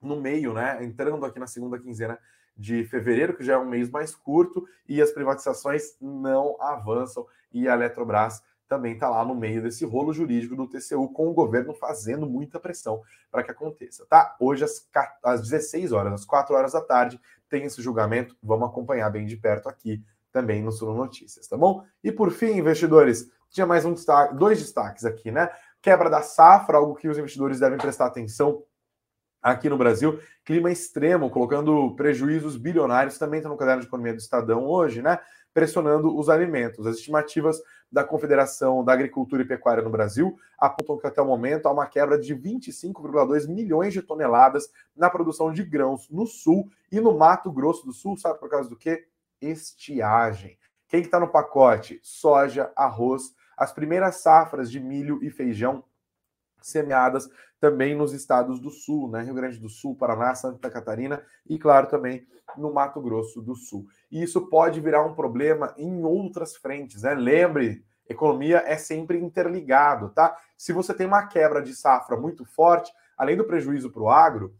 no 0.00 0.20
meio, 0.20 0.52
né? 0.52 0.84
Entrando 0.84 1.24
aqui 1.24 1.38
na 1.38 1.46
segunda 1.46 1.78
quinzena 1.78 2.18
de 2.56 2.84
fevereiro, 2.84 3.36
que 3.36 3.44
já 3.44 3.54
é 3.54 3.58
um 3.58 3.68
mês 3.68 3.90
mais 3.90 4.14
curto, 4.14 4.66
e 4.88 5.02
as 5.02 5.10
privatizações 5.10 5.96
não 6.00 6.56
avançam, 6.60 7.26
e 7.52 7.68
a 7.68 7.74
Eletrobras 7.74 8.42
também 8.68 8.94
está 8.94 9.08
lá 9.08 9.24
no 9.24 9.34
meio 9.34 9.62
desse 9.62 9.84
rolo 9.84 10.12
jurídico 10.12 10.56
do 10.56 10.66
TCU, 10.66 11.08
com 11.10 11.28
o 11.28 11.34
governo 11.34 11.72
fazendo 11.74 12.26
muita 12.26 12.58
pressão 12.58 13.00
para 13.30 13.42
que 13.42 13.50
aconteça, 13.50 14.04
tá? 14.08 14.36
Hoje, 14.40 14.64
às, 14.64 14.88
às 15.22 15.42
16 15.42 15.92
horas, 15.92 16.12
às 16.12 16.24
4 16.24 16.54
horas 16.54 16.72
da 16.72 16.80
tarde, 16.80 17.20
tem 17.48 17.64
esse 17.64 17.80
julgamento, 17.80 18.36
vamos 18.42 18.68
acompanhar 18.68 19.08
bem 19.10 19.26
de 19.26 19.36
perto 19.36 19.68
aqui 19.68 20.02
também 20.32 20.62
no 20.62 20.72
Sul 20.72 20.94
Notícias, 20.94 21.46
tá 21.46 21.56
bom? 21.56 21.84
E 22.02 22.10
por 22.10 22.30
fim, 22.30 22.58
investidores, 22.58 23.30
tinha 23.50 23.66
mais 23.66 23.84
um 23.84 23.94
destaque, 23.94 24.34
dois 24.34 24.58
destaques 24.58 25.04
aqui, 25.04 25.30
né? 25.30 25.48
Quebra 25.80 26.10
da 26.10 26.22
safra, 26.22 26.78
algo 26.78 26.96
que 26.96 27.08
os 27.08 27.16
investidores 27.16 27.60
devem 27.60 27.78
prestar 27.78 28.06
atenção 28.06 28.62
aqui 29.46 29.68
no 29.68 29.78
Brasil. 29.78 30.18
Clima 30.44 30.72
extremo, 30.72 31.30
colocando 31.30 31.94
prejuízos 31.94 32.56
bilionários, 32.56 33.16
também 33.16 33.38
está 33.38 33.48
no 33.48 33.56
caderno 33.56 33.80
de 33.80 33.86
economia 33.86 34.12
do 34.12 34.18
Estadão 34.18 34.66
hoje, 34.66 35.00
né? 35.00 35.20
Pressionando 35.54 36.18
os 36.18 36.28
alimentos. 36.28 36.84
As 36.84 36.96
estimativas 36.96 37.62
da 37.90 38.02
Confederação 38.02 38.84
da 38.84 38.92
Agricultura 38.92 39.42
e 39.42 39.46
Pecuária 39.46 39.84
no 39.84 39.88
Brasil 39.88 40.36
apontam 40.58 40.98
que 40.98 41.06
até 41.06 41.22
o 41.22 41.26
momento 41.26 41.66
há 41.66 41.72
uma 41.72 41.86
quebra 41.86 42.18
de 42.18 42.34
25,2 42.34 43.48
milhões 43.48 43.92
de 43.92 44.02
toneladas 44.02 44.68
na 44.96 45.08
produção 45.08 45.52
de 45.52 45.62
grãos 45.62 46.10
no 46.10 46.26
sul 46.26 46.68
e 46.90 47.00
no 47.00 47.16
Mato 47.16 47.52
Grosso 47.52 47.86
do 47.86 47.92
Sul, 47.92 48.16
sabe 48.16 48.40
por 48.40 48.50
causa 48.50 48.68
do 48.68 48.76
quê? 48.76 49.06
Estiagem. 49.40 50.58
Quem 50.88 51.00
está 51.00 51.02
que 51.02 51.10
tá 51.10 51.20
no 51.20 51.32
pacote? 51.32 52.00
Soja, 52.02 52.72
arroz, 52.74 53.32
as 53.56 53.72
primeiras 53.72 54.16
safras 54.16 54.70
de 54.70 54.80
milho 54.80 55.20
e 55.22 55.30
feijão 55.30 55.84
semeadas 56.60 57.28
também 57.60 57.94
nos 57.94 58.12
estados 58.12 58.60
do 58.60 58.70
sul, 58.70 59.10
né? 59.10 59.22
Rio 59.22 59.34
Grande 59.34 59.58
do 59.58 59.68
Sul, 59.68 59.96
Paraná, 59.96 60.34
Santa 60.34 60.70
Catarina 60.70 61.22
e, 61.48 61.58
claro, 61.58 61.88
também 61.88 62.26
no 62.56 62.72
Mato 62.72 63.00
Grosso 63.00 63.40
do 63.40 63.54
Sul. 63.54 63.86
E 64.10 64.22
isso 64.22 64.48
pode 64.48 64.80
virar 64.80 65.04
um 65.04 65.14
problema 65.14 65.74
em 65.76 66.04
outras 66.04 66.56
frentes, 66.56 67.02
né? 67.02 67.14
Lembre, 67.14 67.84
economia 68.08 68.62
é 68.66 68.76
sempre 68.76 69.18
interligado, 69.18 70.10
tá? 70.10 70.36
Se 70.56 70.72
você 70.72 70.94
tem 70.94 71.06
uma 71.06 71.26
quebra 71.26 71.62
de 71.62 71.74
safra 71.74 72.16
muito 72.16 72.44
forte, 72.44 72.92
além 73.16 73.36
do 73.36 73.44
prejuízo 73.44 73.90
para 73.90 74.02
o 74.02 74.10
agro, 74.10 74.54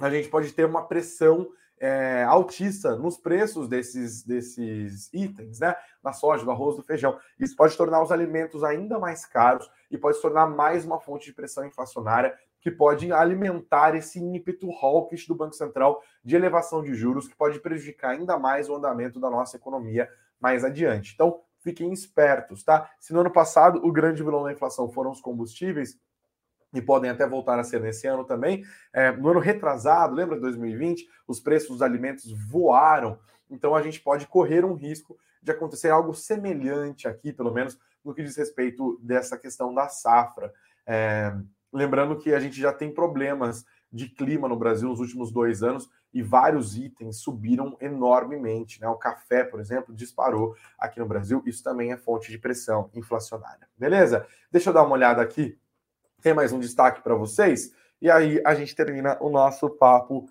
a 0.00 0.10
gente 0.10 0.28
pode 0.28 0.52
ter 0.52 0.64
uma 0.64 0.86
pressão 0.86 1.48
é, 1.82 2.22
altista 2.22 2.94
nos 2.94 3.18
preços 3.18 3.66
desses, 3.66 4.22
desses 4.22 5.12
itens, 5.12 5.58
né? 5.58 5.74
Da 6.00 6.12
soja, 6.12 6.44
do 6.44 6.50
arroz, 6.52 6.76
do 6.76 6.82
feijão. 6.84 7.18
Isso 7.36 7.56
pode 7.56 7.76
tornar 7.76 8.00
os 8.00 8.12
alimentos 8.12 8.62
ainda 8.62 9.00
mais 9.00 9.26
caros 9.26 9.68
e 9.90 9.98
pode 9.98 10.14
se 10.16 10.22
tornar 10.22 10.46
mais 10.46 10.84
uma 10.84 11.00
fonte 11.00 11.24
de 11.24 11.32
pressão 11.32 11.66
inflacionária 11.66 12.38
que 12.60 12.70
pode 12.70 13.12
alimentar 13.12 13.96
esse 13.96 14.20
ímpeto 14.20 14.70
hawkish 14.70 15.26
do 15.26 15.34
Banco 15.34 15.56
Central 15.56 16.00
de 16.24 16.36
elevação 16.36 16.84
de 16.84 16.94
juros, 16.94 17.26
que 17.26 17.34
pode 17.34 17.58
prejudicar 17.58 18.12
ainda 18.12 18.38
mais 18.38 18.68
o 18.68 18.76
andamento 18.76 19.18
da 19.18 19.28
nossa 19.28 19.56
economia 19.56 20.08
mais 20.40 20.64
adiante. 20.64 21.10
Então, 21.12 21.40
fiquem 21.58 21.92
espertos, 21.92 22.62
tá? 22.62 22.88
Se 23.00 23.12
no 23.12 23.18
ano 23.18 23.32
passado 23.32 23.84
o 23.84 23.90
grande 23.90 24.22
vilão 24.22 24.44
da 24.44 24.52
inflação 24.52 24.88
foram 24.88 25.10
os 25.10 25.20
combustíveis, 25.20 25.98
e 26.72 26.80
podem 26.80 27.10
até 27.10 27.26
voltar 27.26 27.58
a 27.58 27.64
ser 27.64 27.80
nesse 27.80 28.06
ano 28.06 28.24
também. 28.24 28.64
É, 28.92 29.12
no 29.12 29.28
ano 29.28 29.40
retrasado, 29.40 30.14
lembra 30.14 30.36
de 30.36 30.42
2020, 30.42 31.08
os 31.26 31.40
preços 31.40 31.68
dos 31.68 31.82
alimentos 31.82 32.30
voaram. 32.48 33.18
Então 33.50 33.74
a 33.74 33.82
gente 33.82 34.00
pode 34.00 34.26
correr 34.26 34.64
um 34.64 34.74
risco 34.74 35.18
de 35.42 35.50
acontecer 35.50 35.90
algo 35.90 36.14
semelhante 36.14 37.06
aqui, 37.06 37.32
pelo 37.32 37.52
menos 37.52 37.78
no 38.04 38.14
que 38.14 38.22
diz 38.22 38.36
respeito 38.36 38.98
dessa 39.02 39.36
questão 39.36 39.74
da 39.74 39.88
safra. 39.88 40.52
É, 40.86 41.34
lembrando 41.72 42.16
que 42.16 42.32
a 42.32 42.40
gente 42.40 42.60
já 42.60 42.72
tem 42.72 42.92
problemas 42.92 43.64
de 43.92 44.08
clima 44.08 44.48
no 44.48 44.56
Brasil 44.56 44.88
nos 44.88 45.00
últimos 45.00 45.30
dois 45.30 45.62
anos 45.62 45.90
e 46.14 46.22
vários 46.22 46.76
itens 46.76 47.18
subiram 47.18 47.76
enormemente. 47.80 48.80
Né? 48.80 48.88
O 48.88 48.96
café, 48.96 49.44
por 49.44 49.60
exemplo, 49.60 49.94
disparou 49.94 50.54
aqui 50.78 50.98
no 50.98 51.06
Brasil. 51.06 51.42
Isso 51.44 51.62
também 51.62 51.92
é 51.92 51.96
fonte 51.96 52.30
de 52.30 52.38
pressão 52.38 52.90
inflacionária. 52.94 53.68
Beleza? 53.76 54.26
Deixa 54.50 54.70
eu 54.70 54.74
dar 54.74 54.84
uma 54.84 54.94
olhada 54.94 55.20
aqui 55.20 55.58
tem 56.22 56.32
mais 56.32 56.52
um 56.52 56.60
destaque 56.60 57.02
para 57.02 57.14
vocês. 57.14 57.74
E 58.00 58.10
aí 58.10 58.40
a 58.46 58.54
gente 58.54 58.74
termina 58.74 59.18
o 59.20 59.28
nosso 59.28 59.68
papo 59.68 60.26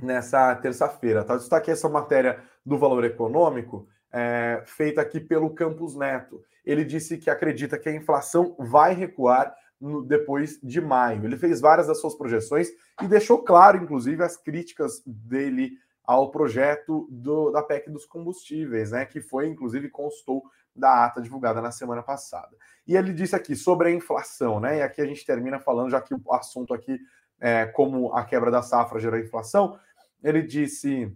nessa 0.00 0.54
terça-feira. 0.56 1.22
Tá? 1.22 1.36
Destaquei 1.36 1.72
essa 1.72 1.88
matéria 1.88 2.42
do 2.64 2.78
valor 2.78 3.04
econômico, 3.04 3.86
é, 4.10 4.62
feita 4.66 5.00
aqui 5.00 5.20
pelo 5.20 5.50
Campos 5.50 5.94
Neto. 5.94 6.42
Ele 6.64 6.84
disse 6.84 7.18
que 7.18 7.28
acredita 7.28 7.78
que 7.78 7.88
a 7.88 7.94
inflação 7.94 8.56
vai 8.58 8.94
recuar 8.94 9.54
no, 9.80 10.02
depois 10.02 10.58
de 10.62 10.80
maio. 10.80 11.24
Ele 11.24 11.36
fez 11.36 11.60
várias 11.60 11.88
das 11.88 12.00
suas 12.00 12.14
projeções 12.14 12.68
e 13.02 13.08
deixou 13.08 13.38
claro, 13.42 13.78
inclusive, 13.82 14.22
as 14.22 14.36
críticas 14.36 15.02
dele 15.04 15.72
ao 16.04 16.30
projeto 16.30 17.06
do, 17.10 17.50
da 17.50 17.62
PEC 17.62 17.90
dos 17.90 18.04
combustíveis, 18.04 18.90
né? 18.90 19.04
Que 19.04 19.20
foi, 19.20 19.46
inclusive, 19.46 19.88
constou 19.88 20.42
da 20.74 21.04
ata 21.04 21.20
divulgada 21.20 21.60
na 21.60 21.70
semana 21.70 22.02
passada. 22.02 22.56
E 22.86 22.96
ele 22.96 23.12
disse 23.12 23.36
aqui 23.36 23.54
sobre 23.54 23.88
a 23.88 23.92
inflação, 23.92 24.58
né? 24.58 24.78
E 24.78 24.82
aqui 24.82 25.00
a 25.00 25.06
gente 25.06 25.24
termina 25.24 25.60
falando, 25.60 25.90
já 25.90 26.00
que 26.00 26.14
o 26.14 26.20
assunto 26.32 26.74
aqui 26.74 26.98
é 27.40 27.66
como 27.66 28.12
a 28.14 28.24
quebra 28.24 28.50
da 28.50 28.62
safra 28.62 29.00
gerou 29.00 29.18
inflação, 29.18 29.78
ele 30.22 30.42
disse 30.42 31.14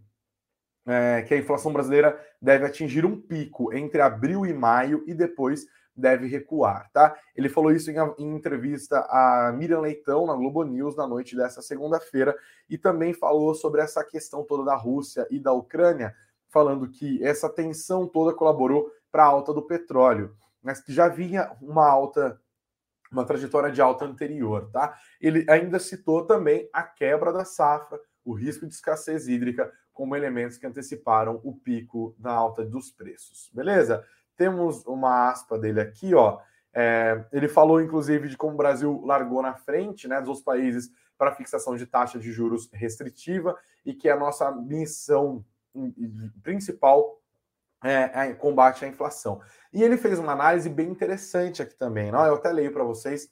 é, 0.87 1.23
que 1.23 1.35
a 1.35 1.39
inflação 1.39 1.73
brasileira 1.73 2.21
deve 2.41 2.65
atingir 2.67 3.05
um 3.05 3.21
pico 3.21 3.73
entre 3.73 4.01
abril 4.01 4.45
e 4.45 4.53
maio 4.53 5.05
e 5.07 5.15
depois 5.15 5.67
deve 5.97 6.27
recuar, 6.27 6.91
tá? 6.93 7.17
Ele 7.35 7.49
falou 7.49 7.73
isso 7.73 7.91
em, 7.91 7.97
em, 8.19 8.37
entrevista 8.37 8.99
a 9.09 9.53
Miriam 9.57 9.81
Leitão 9.81 10.27
na 10.27 10.35
Globo 10.35 10.63
News 10.63 10.95
na 10.95 11.07
noite 11.07 11.35
dessa 11.35 11.63
segunda-feira 11.63 12.37
e 12.69 12.77
também 12.77 13.15
falou 13.15 13.55
sobre 13.55 13.81
essa 13.81 14.05
questão 14.05 14.45
toda 14.45 14.65
da 14.65 14.75
Rússia 14.75 15.27
e 15.31 15.41
da 15.41 15.53
Ucrânia, 15.53 16.15
falando 16.49 16.89
que 16.89 17.23
essa 17.25 17.49
tensão 17.49 18.07
toda 18.07 18.37
colaborou 18.37 18.91
para 19.11 19.25
a 19.25 19.29
alta 19.29 19.55
do 19.55 19.63
petróleo, 19.63 20.37
mas 20.63 20.81
que 20.81 20.93
já 20.93 21.09
vinha 21.09 21.51
uma 21.63 21.89
alta, 21.89 22.39
uma 23.11 23.25
trajetória 23.25 23.71
de 23.71 23.81
alta 23.81 24.05
anterior, 24.05 24.69
tá? 24.71 24.99
Ele 25.21 25.47
ainda 25.49 25.79
citou 25.79 26.27
também 26.27 26.69
a 26.73 26.83
quebra 26.83 27.33
da 27.33 27.45
safra, 27.45 27.99
o 28.25 28.35
risco 28.35 28.67
de 28.67 28.75
escassez 28.75 29.29
hídrica 29.29 29.73
como 29.93 30.15
elementos 30.15 30.59
que 30.59 30.67
anteciparam 30.67 31.41
o 31.43 31.57
pico 31.57 32.15
da 32.19 32.31
alta 32.31 32.63
dos 32.65 32.91
preços. 32.91 33.51
Beleza? 33.55 34.05
Temos 34.37 34.85
uma 34.87 35.31
aspa 35.31 35.59
dele 35.59 35.81
aqui, 35.81 36.15
ó. 36.15 36.39
É, 36.73 37.25
ele 37.33 37.49
falou, 37.49 37.81
inclusive, 37.81 38.29
de 38.29 38.37
como 38.37 38.53
o 38.53 38.57
Brasil 38.57 39.03
largou 39.05 39.41
na 39.41 39.55
frente 39.55 40.07
né, 40.07 40.19
dos 40.21 40.29
outros 40.29 40.45
países 40.45 40.91
para 41.17 41.35
fixação 41.35 41.75
de 41.75 41.87
taxa 41.87 42.19
de 42.19 42.31
juros 42.31 42.69
restritiva 42.73 43.57
e 43.85 43.95
que 43.95 44.09
a 44.09 44.17
nossa 44.17 44.51
missão 44.51 45.45
principal 46.43 47.19
é, 47.83 48.29
é, 48.29 48.35
combate 48.35 48.85
à 48.85 48.89
inflação. 48.89 49.41
E 49.73 49.83
ele 49.83 49.97
fez 49.97 50.19
uma 50.19 50.33
análise 50.33 50.69
bem 50.69 50.89
interessante 50.89 51.63
aqui 51.63 51.75
também. 51.75 52.11
Não? 52.11 52.25
Eu 52.25 52.35
até 52.35 52.51
leio 52.53 52.73
para 52.73 52.85
vocês. 52.85 53.31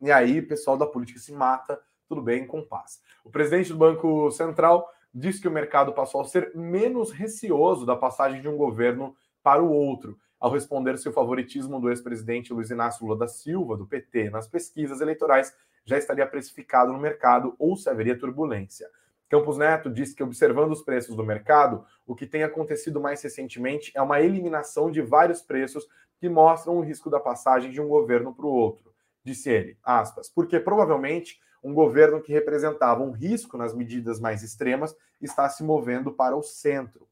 E 0.00 0.10
aí, 0.10 0.42
pessoal 0.42 0.76
da 0.76 0.86
política 0.86 1.18
se 1.18 1.32
mata, 1.32 1.80
tudo 2.08 2.20
bem, 2.20 2.46
com 2.46 2.62
paz. 2.62 3.00
O 3.24 3.30
presidente 3.30 3.72
do 3.72 3.78
Banco 3.78 4.30
Central 4.30 4.88
disse 5.12 5.40
que 5.40 5.48
o 5.48 5.52
mercado 5.52 5.92
passou 5.92 6.20
a 6.20 6.24
ser 6.24 6.54
menos 6.54 7.10
receoso 7.10 7.86
da 7.86 7.96
passagem 7.96 8.42
de 8.42 8.48
um 8.48 8.56
governo 8.56 9.16
para 9.42 9.62
o 9.62 9.70
outro, 9.70 10.18
ao 10.44 10.50
responder 10.50 10.98
se 10.98 11.08
o 11.08 11.12
favoritismo 11.12 11.80
do 11.80 11.88
ex-presidente 11.88 12.52
Luiz 12.52 12.68
Inácio 12.68 13.06
Lula 13.06 13.20
da 13.20 13.26
Silva, 13.26 13.78
do 13.78 13.86
PT, 13.86 14.28
nas 14.28 14.46
pesquisas 14.46 15.00
eleitorais 15.00 15.56
já 15.86 15.96
estaria 15.96 16.26
precificado 16.26 16.92
no 16.92 16.98
mercado 16.98 17.56
ou 17.58 17.78
se 17.78 17.88
haveria 17.88 18.18
turbulência. 18.18 18.86
Campos 19.26 19.56
Neto 19.56 19.88
disse 19.88 20.14
que, 20.14 20.22
observando 20.22 20.70
os 20.72 20.82
preços 20.82 21.16
do 21.16 21.24
mercado, 21.24 21.86
o 22.06 22.14
que 22.14 22.26
tem 22.26 22.42
acontecido 22.42 23.00
mais 23.00 23.22
recentemente 23.22 23.90
é 23.94 24.02
uma 24.02 24.20
eliminação 24.20 24.90
de 24.90 25.00
vários 25.00 25.40
preços 25.40 25.88
que 26.18 26.28
mostram 26.28 26.76
o 26.76 26.82
risco 26.82 27.08
da 27.08 27.18
passagem 27.18 27.70
de 27.70 27.80
um 27.80 27.88
governo 27.88 28.34
para 28.34 28.44
o 28.44 28.52
outro. 28.52 28.92
Disse 29.24 29.48
ele, 29.48 29.78
aspas, 29.82 30.28
porque 30.28 30.60
provavelmente 30.60 31.40
um 31.62 31.72
governo 31.72 32.20
que 32.20 32.34
representava 32.34 33.02
um 33.02 33.12
risco 33.12 33.56
nas 33.56 33.74
medidas 33.74 34.20
mais 34.20 34.42
extremas 34.42 34.94
está 35.22 35.48
se 35.48 35.64
movendo 35.64 36.12
para 36.12 36.36
o 36.36 36.42
centro. 36.42 37.08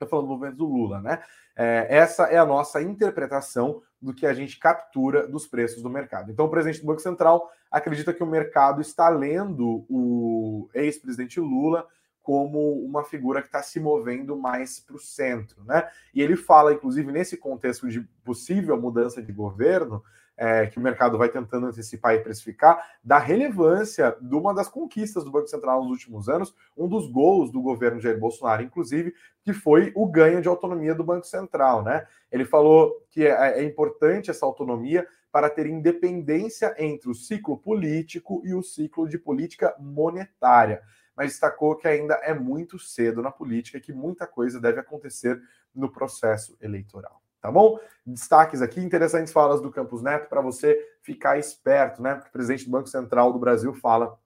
Estou 0.00 0.08
falando 0.08 0.28
do 0.28 0.34
governo 0.34 0.56
do 0.56 0.64
Lula, 0.64 1.02
né? 1.02 1.22
É, 1.54 1.86
essa 1.90 2.24
é 2.24 2.38
a 2.38 2.46
nossa 2.46 2.80
interpretação 2.80 3.82
do 4.00 4.14
que 4.14 4.24
a 4.24 4.32
gente 4.32 4.58
captura 4.58 5.28
dos 5.28 5.46
preços 5.46 5.82
do 5.82 5.90
mercado. 5.90 6.32
Então, 6.32 6.46
o 6.46 6.48
presidente 6.48 6.80
do 6.80 6.86
Banco 6.86 7.02
Central 7.02 7.50
acredita 7.70 8.14
que 8.14 8.22
o 8.22 8.26
mercado 8.26 8.80
está 8.80 9.10
lendo 9.10 9.84
o 9.90 10.70
ex-presidente 10.72 11.38
Lula 11.38 11.86
como 12.22 12.82
uma 12.82 13.04
figura 13.04 13.42
que 13.42 13.48
está 13.48 13.62
se 13.62 13.78
movendo 13.78 14.36
mais 14.36 14.80
para 14.80 14.96
o 14.96 15.00
centro, 15.00 15.62
né? 15.64 15.86
E 16.14 16.22
ele 16.22 16.36
fala, 16.36 16.72
inclusive, 16.72 17.12
nesse 17.12 17.36
contexto 17.36 17.86
de 17.88 18.00
possível 18.24 18.80
mudança 18.80 19.22
de 19.22 19.32
governo, 19.32 20.02
é, 20.40 20.66
que 20.66 20.78
o 20.78 20.80
mercado 20.80 21.18
vai 21.18 21.28
tentando 21.28 21.66
antecipar 21.66 22.14
e 22.14 22.20
precificar, 22.20 22.82
da 23.04 23.18
relevância 23.18 24.16
de 24.22 24.34
uma 24.34 24.54
das 24.54 24.70
conquistas 24.70 25.22
do 25.22 25.30
Banco 25.30 25.48
Central 25.48 25.82
nos 25.82 25.90
últimos 25.90 26.30
anos, 26.30 26.54
um 26.74 26.88
dos 26.88 27.12
gols 27.12 27.52
do 27.52 27.60
governo 27.60 28.00
Jair 28.00 28.18
Bolsonaro, 28.18 28.62
inclusive, 28.62 29.12
que 29.44 29.52
foi 29.52 29.92
o 29.94 30.06
ganho 30.06 30.40
de 30.40 30.48
autonomia 30.48 30.94
do 30.94 31.04
Banco 31.04 31.26
Central. 31.26 31.84
Né? 31.84 32.06
Ele 32.32 32.46
falou 32.46 33.06
que 33.10 33.26
é, 33.26 33.60
é 33.60 33.62
importante 33.62 34.30
essa 34.30 34.46
autonomia 34.46 35.06
para 35.30 35.50
ter 35.50 35.66
independência 35.66 36.74
entre 36.78 37.10
o 37.10 37.14
ciclo 37.14 37.58
político 37.58 38.40
e 38.42 38.54
o 38.54 38.62
ciclo 38.62 39.06
de 39.06 39.18
política 39.18 39.76
monetária. 39.78 40.80
Mas 41.14 41.32
destacou 41.32 41.76
que 41.76 41.86
ainda 41.86 42.14
é 42.14 42.32
muito 42.32 42.78
cedo 42.78 43.20
na 43.20 43.30
política 43.30 43.76
e 43.76 43.80
que 43.82 43.92
muita 43.92 44.26
coisa 44.26 44.58
deve 44.58 44.80
acontecer 44.80 45.38
no 45.74 45.92
processo 45.92 46.56
eleitoral 46.62 47.19
tá 47.40 47.50
bom? 47.50 47.78
Destaques 48.06 48.62
aqui, 48.62 48.80
interessantes 48.80 49.32
falas 49.32 49.60
do 49.60 49.70
Campos 49.70 50.02
Neto 50.02 50.28
para 50.28 50.40
você 50.40 50.78
ficar 51.02 51.38
esperto, 51.38 52.02
né? 52.02 52.14
Porque 52.14 52.28
o 52.28 52.32
presidente 52.32 52.64
do 52.64 52.70
Banco 52.70 52.88
Central 52.88 53.32
do 53.32 53.38
Brasil 53.38 53.72
fala 53.74 54.18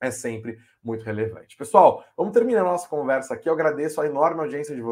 é 0.00 0.10
sempre 0.10 0.58
muito 0.82 1.04
relevante. 1.04 1.56
Pessoal, 1.56 2.04
vamos 2.16 2.32
terminar 2.32 2.60
a 2.60 2.64
nossa 2.64 2.88
conversa 2.88 3.34
aqui. 3.34 3.48
Eu 3.48 3.54
agradeço 3.54 4.00
a 4.00 4.06
enorme 4.06 4.40
audiência 4.40 4.74
de 4.74 4.82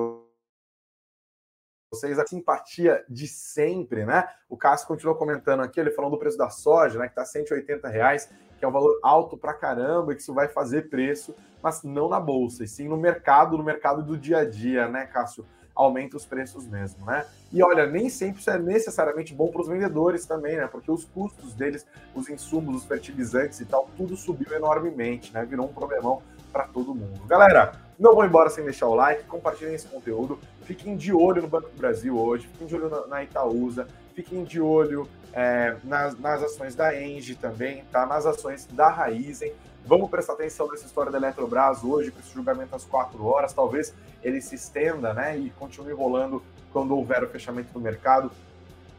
vocês, 1.92 2.18
a 2.18 2.26
simpatia 2.26 3.04
de 3.08 3.26
sempre, 3.28 4.06
né? 4.06 4.26
O 4.48 4.56
Cássio 4.56 4.88
continuou 4.88 5.16
comentando 5.16 5.60
aqui, 5.60 5.78
ele 5.78 5.90
falando 5.90 6.12
do 6.12 6.18
preço 6.18 6.38
da 6.38 6.48
soja, 6.48 6.98
né? 6.98 7.08
Que 7.08 7.14
tá 7.14 7.24
180 7.24 7.88
reais, 7.88 8.32
que 8.58 8.64
é 8.64 8.68
um 8.68 8.72
valor 8.72 8.98
alto 9.02 9.36
pra 9.36 9.52
caramba, 9.52 10.12
e 10.12 10.16
que 10.16 10.22
isso 10.22 10.32
vai 10.32 10.48
fazer 10.48 10.88
preço, 10.88 11.34
mas 11.62 11.82
não 11.82 12.08
na 12.08 12.18
bolsa, 12.18 12.64
e 12.64 12.68
sim 12.68 12.88
no 12.88 12.96
mercado, 12.96 13.58
no 13.58 13.64
mercado 13.64 14.02
do 14.02 14.16
dia 14.16 14.38
a 14.38 14.44
dia, 14.48 14.88
né, 14.88 15.04
Cássio? 15.06 15.46
Aumenta 15.75 16.16
os 16.16 16.25
preços 16.25 16.66
mesmo, 16.66 17.05
né? 17.07 17.25
E 17.53 17.62
olha, 17.62 17.87
nem 17.87 18.09
sempre 18.09 18.41
isso 18.41 18.51
é 18.51 18.59
necessariamente 18.59 19.35
bom 19.35 19.49
para 19.49 19.62
os 19.62 19.68
vendedores 19.68 20.27
também, 20.27 20.57
né? 20.57 20.66
Porque 20.66 20.91
os 20.91 21.05
custos 21.05 21.55
deles, 21.55 21.87
os 22.14 22.29
insumos, 22.29 22.77
os 22.77 22.85
fertilizantes 22.85 23.61
e 23.61 23.64
tal, 23.64 23.89
tudo 23.97 24.16
subiu 24.16 24.53
enormemente, 24.55 25.33
né? 25.33 25.45
Virou 25.45 25.66
um 25.66 25.73
problemão 25.73 26.23
para 26.53 26.64
todo 26.64 26.95
mundo. 26.95 27.27
Galera, 27.27 27.73
não 27.99 28.14
vão 28.14 28.27
embora 28.27 28.51
sem 28.51 28.64
deixar 28.64 28.89
o 28.89 28.95
like, 28.95 29.25
compartilhem 29.25 29.75
esse 29.75 29.87
conteúdo, 29.87 30.39
fiquem 30.64 30.97
de 30.97 31.12
olho 31.12 31.41
no 31.41 31.49
Banco 31.49 31.68
do 31.68 31.77
Brasil 31.77 32.18
hoje, 32.18 32.47
fiquem 32.49 32.66
de 32.66 32.75
olho 32.75 32.91
na, 32.91 33.07
na 33.07 33.25
Itaúsa, 33.25 33.87
fiquem 34.12 34.44
de 34.44 34.60
olho 34.60 35.08
é, 35.32 35.76
nas, 35.82 36.18
nas 36.18 36.42
ações 36.42 36.74
da 36.74 36.98
Engie 37.00 37.34
também, 37.34 37.84
tá? 37.90 38.06
Nas 38.06 38.26
ações 38.26 38.66
da 38.66 38.88
Raizen. 38.88 39.52
Vamos 39.84 40.08
prestar 40.08 40.34
atenção 40.34 40.70
nessa 40.70 40.86
história 40.86 41.10
da 41.10 41.18
Eletrobras 41.18 41.82
hoje, 41.82 42.10
com 42.10 42.20
esse 42.20 42.32
julgamento 42.32 42.76
às 42.76 42.84
quatro 42.84 43.24
horas. 43.26 43.52
Talvez 43.52 43.92
ele 44.22 44.40
se 44.40 44.54
estenda 44.54 45.12
né, 45.12 45.36
e 45.36 45.50
continue 45.50 45.92
rolando 45.92 46.42
quando 46.72 46.96
houver 46.96 47.24
o 47.24 47.28
fechamento 47.28 47.72
do 47.72 47.80
mercado. 47.80 48.30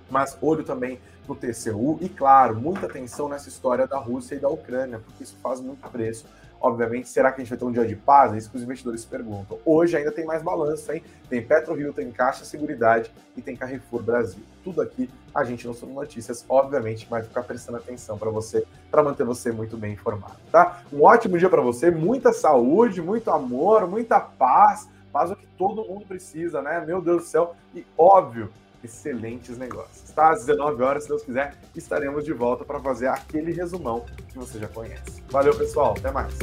Mas 0.10 0.38
olho 0.42 0.64
também 0.64 1.00
no 1.28 1.36
TCU 1.36 1.98
e, 2.02 2.10
claro, 2.10 2.56
muita 2.56 2.86
atenção 2.86 3.30
nessa 3.30 3.48
história 3.48 3.88
da 3.88 3.98
Rússia 3.98 4.36
e 4.36 4.40
da 4.40 4.50
Ucrânia, 4.50 5.00
porque 5.00 5.24
isso 5.24 5.38
faz 5.42 5.62
muito 5.62 5.90
preço 5.90 6.26
Obviamente, 6.64 7.10
será 7.10 7.30
que 7.30 7.42
a 7.42 7.44
gente 7.44 7.50
vai 7.50 7.60
ter 7.60 7.66
um 7.66 7.72
dia 7.74 7.86
de 7.86 7.94
paz? 7.94 8.34
É 8.34 8.38
isso 8.38 8.50
que 8.50 8.56
os 8.56 8.64
investidores 8.64 9.04
perguntam. 9.04 9.60
Hoje 9.66 9.98
ainda 9.98 10.14
tem 10.14 10.24
mais 10.24 10.42
balanço, 10.42 10.90
hein? 10.94 11.04
Tem 11.30 11.46
PetroRio, 11.46 11.92
tem 11.92 12.10
Caixa 12.10 12.46
Seguridade 12.46 13.12
e 13.36 13.42
tem 13.42 13.54
Carrefour 13.54 14.02
Brasil. 14.02 14.42
Tudo 14.64 14.82
aqui 14.82 15.10
a 15.36 15.44
gente 15.44 15.68
não 15.68 15.74
Sobre 15.74 15.94
Notícias, 15.94 16.46
obviamente, 16.48 17.06
vai 17.10 17.22
ficar 17.22 17.44
prestando 17.44 17.80
atenção 17.80 18.18
para 18.18 18.30
você, 18.30 18.66
para 18.90 19.04
manter 19.04 19.26
você 19.26 19.52
muito 19.52 19.76
bem 19.76 19.92
informado, 19.92 20.38
tá? 20.50 20.84
Um 20.94 21.04
ótimo 21.04 21.38
dia 21.38 21.50
para 21.50 21.62
você, 21.62 21.92
muita 21.92 22.32
saúde, 22.32 23.02
muito 23.02 23.30
amor, 23.30 23.86
muita 23.86 24.22
paz, 24.22 24.88
paz 25.12 25.32
é 25.32 25.34
o 25.34 25.36
que 25.36 25.48
todo 25.58 25.84
mundo 25.84 26.06
precisa, 26.06 26.62
né? 26.62 26.82
Meu 26.88 27.02
Deus 27.02 27.24
do 27.24 27.28
céu. 27.28 27.58
E 27.76 27.86
óbvio, 27.98 28.50
excelentes 28.84 29.58
negócios. 29.58 30.12
Tá? 30.12 30.32
Às 30.32 30.46
19 30.46 30.84
horas, 30.84 31.04
se 31.04 31.10
Deus 31.10 31.24
quiser, 31.24 31.56
estaremos 31.76 32.26
de 32.26 32.34
volta 32.34 32.64
para 32.64 32.80
fazer 32.80 33.08
aquele 33.08 33.52
resumão 33.52 34.06
que 34.30 34.38
você 34.38 34.60
já 34.60 34.68
conhece. 34.68 35.24
Valeu, 35.30 35.56
pessoal. 35.58 35.96
Até 35.98 36.12
mais. 36.12 36.34